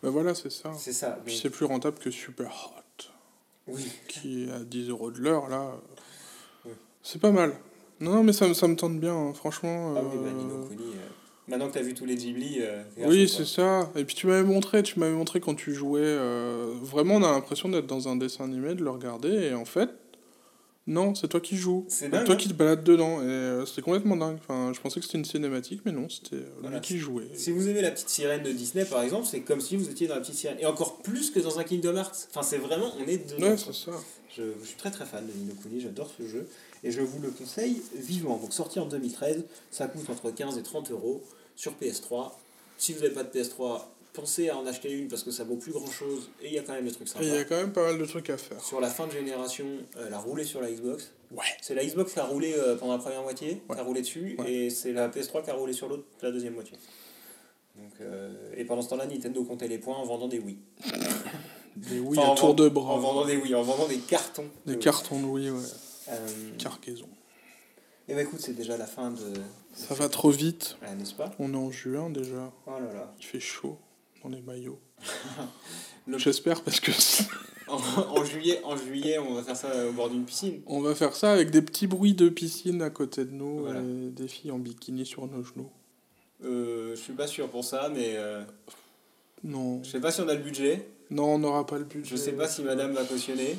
Bah 0.02 0.10
voilà, 0.10 0.34
c'est 0.36 0.50
ça. 0.50 0.72
C'est 0.78 0.94
ça. 0.94 1.20
Puis 1.26 1.36
c'est 1.38 1.50
plus 1.50 1.66
rentable 1.66 1.98
que 2.00 2.12
Super 2.12 2.50
Hot, 2.78 3.04
oui. 3.68 3.86
qui 4.08 4.46
est 4.46 4.52
à 4.54 4.60
10 4.60 4.88
euros 4.90 5.12
de 5.12 5.20
l'heure, 5.20 5.50
là. 5.50 5.74
Oui. 6.66 6.72
C'est 7.04 7.20
pas 7.20 7.32
mal. 7.32 7.52
Non, 8.00 8.12
non, 8.12 8.24
mais 8.24 8.32
ça, 8.32 8.48
me- 8.48 8.54
ça 8.54 8.70
me 8.70 8.78
tente 8.78 9.02
bien, 9.02 9.14
hein, 9.14 9.34
franchement. 9.34 9.96
Ah 9.98 10.02
oui, 10.02 10.18
bah, 10.18 10.30
euh, 10.30 10.32
Nino 10.32 10.66
Kuni. 10.70 10.94
Maintenant 11.48 11.68
que 11.68 11.74
tu 11.74 11.80
as 11.80 11.84
vu 11.84 11.94
tous 11.94 12.06
les 12.06 12.16
Ghibli. 12.16 12.58
euh, 12.62 12.84
Oui, 13.06 13.30
c'est 13.30 13.46
ça. 13.46 13.90
Et 13.96 14.04
puis 14.04 14.16
tu 14.16 14.28
m'avais 14.28 14.44
montré, 14.44 14.84
tu 14.84 15.00
m'avais 15.00 15.14
montré 15.16 15.40
quand 15.40 15.56
tu 15.56 15.74
jouais. 15.74 16.02
euh, 16.04 16.74
vraiment, 16.82 17.16
on 17.16 17.24
a 17.24 17.32
l'impression 17.32 17.70
d'être 17.70 17.88
dans 17.88 18.08
un 18.10 18.16
dessin 18.18 18.44
animé, 18.46 18.76
de 18.76 18.84
le 18.84 18.90
regarder, 18.90 19.30
et 19.30 19.54
en 19.54 19.64
fait, 19.66 19.90
non, 20.88 21.16
c'est 21.16 21.28
toi 21.28 21.42
qui 21.42 21.58
joues. 21.58 21.86
C'est 21.90 22.10
toi 22.10 22.20
hein. 22.26 22.36
qui 22.38 22.48
te 22.48 22.54
balades 22.54 22.84
dedans. 22.84 23.22
Et 23.22 23.26
euh, 23.26 23.66
c'était 23.66 23.82
complètement 23.82 24.16
dingue. 24.16 24.38
Enfin, 24.40 24.72
je 24.74 24.80
pensais 24.80 25.02
que 25.02 25.06
c'était 25.06 25.18
une 25.18 25.26
cinématique, 25.26 25.82
mais 25.86 25.92
non, 25.92 26.08
c'était 26.08 26.38
euh, 26.38 26.50
Voilà. 26.62 26.78
lui 26.78 26.82
qui 26.82 26.98
jouait. 26.98 27.28
Si 27.34 27.52
vous 27.52 27.68
aimez 27.68 27.82
la 27.82 27.92
petite 27.92 28.08
sirène 28.10 28.42
de 28.44 28.52
Disney, 28.54 28.86
par 28.86 29.02
exemple, 29.02 29.26
c'est 29.30 29.42
comme 29.42 29.60
si 29.60 29.76
vous 29.76 29.90
étiez 29.90 30.08
dans 30.08 30.16
la 30.16 30.22
petite 30.22 30.36
sirène. 30.36 30.58
Et 30.62 30.66
encore 30.66 30.98
plus 31.00 31.30
que 31.32 31.40
dans 31.42 31.60
un 31.60 31.64
Kingdom 31.66 31.96
Hearts. 31.98 32.28
Enfin, 32.30 32.42
c'est 32.42 32.58
vraiment, 32.58 32.90
on 33.04 33.06
est 33.08 33.34
dedans. 33.34 33.50
Ouais, 33.50 33.58
c'est 33.58 33.74
ça. 33.74 33.92
Je, 34.38 34.44
je 34.62 34.66
suis 34.66 34.78
très 34.78 34.92
très 34.92 35.06
fan 35.06 35.26
de 35.28 35.32
Nino 35.38 35.54
Kuni, 35.62 35.82
j'adore 35.82 36.10
ce 36.18 36.26
jeu. 36.26 36.48
Et 36.86 36.92
je 36.92 37.02
vous 37.02 37.20
le 37.22 37.32
conseille 37.32 37.82
vivement. 37.96 38.38
Donc 38.38 38.54
sorti 38.54 38.80
en 38.80 38.86
2013, 38.86 39.44
ça 39.72 39.88
coûte 39.88 40.10
entre 40.10 40.32
15 40.32 40.58
et 40.58 40.64
30 40.64 40.92
euros 40.92 41.22
sur 41.58 41.74
PS3. 41.74 42.32
Si 42.78 42.94
vous 42.94 43.02
n'avez 43.02 43.14
pas 43.14 43.24
de 43.24 43.38
PS3, 43.38 43.82
pensez 44.14 44.48
à 44.50 44.58
en 44.58 44.66
acheter 44.66 44.90
une 44.92 45.10
parce 45.10 45.24
que 45.24 45.32
ça 45.32 45.44
vaut 45.44 45.56
plus 45.58 45.74
grand 45.74 45.90
chose. 45.92 46.30
Et 46.42 46.48
il 46.48 46.54
y 46.54 46.58
a 46.60 46.62
quand 46.64 46.72
même 46.74 46.86
des 46.86 46.92
trucs 46.92 47.08
Et 47.08 47.12
il 47.24 47.28
y 47.28 47.32
a 47.32 47.40
sympas. 47.40 47.50
quand 47.50 47.58
même 47.58 47.74
pas 47.74 47.84
mal 47.84 47.98
de 48.00 48.06
trucs 48.06 48.30
à 48.30 48.38
faire. 48.38 48.64
Sur 48.64 48.80
la 48.80 48.90
fin 48.90 49.06
de 49.08 49.12
génération, 49.12 49.66
euh, 49.98 50.06
elle 50.08 50.14
a 50.14 50.20
roulé 50.20 50.44
sur 50.46 50.62
la 50.62 50.72
Xbox. 50.72 51.12
Ouais. 51.32 51.44
C'est 51.62 51.76
la 51.76 51.84
Xbox 51.86 52.14
qui 52.14 52.20
a 52.20 52.24
roulé 52.26 52.54
euh, 52.56 52.76
pendant 52.78 52.94
la 52.94 53.00
première 53.00 53.22
moitié, 53.24 53.62
Ouais. 53.68 53.76
qui 53.76 53.82
a 53.82 53.84
roulé 53.84 54.02
dessus, 54.02 54.36
Ouais. 54.40 54.50
et 54.52 54.70
c'est 54.70 54.94
la 54.94 55.10
PS3 55.10 55.44
qui 55.44 55.50
a 55.50 55.54
roulé 55.56 55.74
sur 55.74 55.90
l'autre, 55.90 56.04
la 56.22 56.32
deuxième 56.32 56.54
moitié. 56.54 56.78
Donc, 57.76 57.92
euh, 58.02 58.34
et 58.56 58.64
pendant 58.64 58.82
ce 58.82 58.90
temps-là, 58.90 59.06
Nintendo 59.06 59.44
comptait 59.44 59.68
les 59.68 59.78
points 59.78 59.98
en 59.98 60.06
vendant 60.06 60.28
des 60.28 60.40
Wii. 60.40 60.58
Des 61.76 62.00
oui 62.00 62.18
Enfin, 62.18 62.32
à 62.34 62.36
tour 62.36 62.48
vend- 62.50 62.54
de 62.56 62.70
bras. 62.70 62.94
En 62.94 62.98
vendant 62.98 63.26
des 63.26 63.36
Wii, 63.38 63.54
en 63.54 63.62
vendant 63.62 63.88
des 63.88 63.98
cartons. 64.00 64.50
de 64.66 64.72
Des 64.72 64.78
Wii. 64.78 64.84
cartons 64.84 65.20
de 65.20 65.26
oui, 65.26 65.50
ouais. 65.52 65.60
Euh, 66.10 66.28
Cargaison. 66.58 67.08
Et 68.08 68.16
bah 68.16 68.22
écoute, 68.22 68.40
c'est 68.40 68.54
déjà 68.56 68.78
la 68.78 68.86
fin 68.88 69.12
de. 69.12 69.34
Ça 69.74 69.94
va 69.94 70.10
trop 70.10 70.30
vite. 70.30 70.78
N'est-ce 70.98 71.14
pas? 71.14 71.32
On 71.40 71.54
est 71.54 71.58
en 71.58 71.72
juin 71.72 72.10
déjà. 72.10 72.52
Oh 72.66 72.72
là 72.72 72.94
là. 72.94 73.14
Il 73.20 73.26
fait 73.26 73.40
chaud 73.40 73.78
dans 74.24 74.30
les 74.30 74.42
maillots. 74.42 74.80
Le- 76.08 76.18
J'espère 76.18 76.62
parce 76.64 76.80
que 76.80 76.92
En, 77.68 77.76
en 77.76 78.24
juillet, 78.24 78.62
en 78.64 78.78
juillet, 78.78 79.18
on 79.20 79.34
va 79.34 79.44
faire 79.44 79.58
ça 79.58 79.68
au 79.90 79.92
bord 79.92 80.10
d'une 80.10 80.24
piscine. 80.24 80.62
on 80.68 80.80
va 80.80 80.96
faire 80.96 81.14
ça 81.14 81.34
avec 81.34 81.52
des 81.52 81.62
petits 81.62 81.86
bruits 81.86 82.14
de 82.14 82.30
piscine 82.30 82.82
à 82.82 82.90
côté 82.90 83.26
de 83.26 83.32
nous 83.32 83.60
Voilà. 83.60 83.82
et 83.82 84.10
des 84.10 84.30
filles 84.30 84.52
en 84.52 84.58
bikini 84.58 85.06
sur 85.06 85.28
nos 85.28 85.44
genoux. 85.44 85.70
Euh, 86.46 86.92
je 86.96 87.02
suis 87.02 87.12
pas 87.12 87.28
sûr 87.28 87.50
pour 87.50 87.66
ça, 87.66 87.90
mais 87.94 88.14
euh, 88.16 88.42
Non, 89.44 89.84
je 89.84 89.90
sais 89.90 90.00
pas 90.00 90.12
si 90.12 90.22
on 90.22 90.30
a 90.30 90.34
le 90.34 90.42
budget. 90.42 90.88
non, 91.10 91.34
on 91.36 91.40
n'aura 91.40 91.66
pas 91.66 91.78
le 91.78 91.84
budget. 91.84 92.10
Je 92.10 92.16
sais 92.16 92.32
pas 92.32 92.48
si 92.48 92.64
madame 92.64 92.94
va 92.94 93.04
cautionner. 93.04 93.58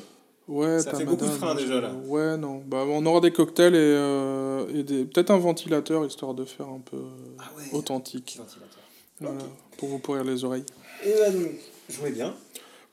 Ouais, 0.49 0.79
Ça 0.79 0.95
fait 0.95 1.05
beaucoup 1.05 1.25
de 1.25 1.29
freins, 1.29 1.53
déjà, 1.55 1.79
là. 1.79 1.93
Ouais, 2.07 2.35
non. 2.35 2.63
Bah, 2.65 2.83
on 2.87 3.05
aura 3.05 3.21
des 3.21 3.31
cocktails 3.31 3.75
et, 3.75 3.77
euh, 3.77 4.65
et 4.73 4.81
des... 4.83 5.05
peut-être 5.05 5.29
un 5.29 5.37
ventilateur 5.37 6.05
histoire 6.05 6.33
de 6.33 6.43
faire 6.43 6.67
un 6.67 6.79
peu 6.79 6.97
Ah 7.37 7.43
ouais. 7.55 7.63
authentique. 7.77 8.39
Voilà, 9.21 9.37
pour 9.77 9.89
vous 9.89 9.99
pourrir 9.99 10.23
les 10.23 10.43
oreilles. 10.43 10.65
Et 11.05 11.11
bah 11.13 11.29
donc, 11.29 11.51
jouez 11.89 12.11
bien, 12.11 12.33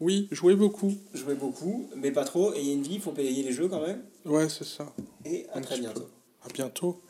Oui, 0.00 0.28
jouez 0.32 0.54
beaucoup. 0.54 0.92
jouez 1.14 1.34
beaucoup, 1.34 1.88
mais 1.96 2.10
pas 2.10 2.24
trop. 2.24 2.52
Et 2.52 2.60
il 2.60 2.66
y 2.66 2.70
a 2.72 2.74
une 2.74 2.82
vie, 2.82 2.94
il 2.96 3.00
faut 3.00 3.12
payer 3.12 3.42
les 3.42 3.52
jeux 3.52 3.68
quand 3.68 3.80
même. 3.80 4.02
Ouais, 4.26 4.48
c'est 4.48 4.64
ça. 4.66 4.92
Et 5.24 5.46
à 5.52 5.58
Un 5.58 5.60
très 5.62 5.78
bientôt. 5.78 6.00
peu. 6.02 6.06
À 6.44 6.52
bientôt. 6.52 7.00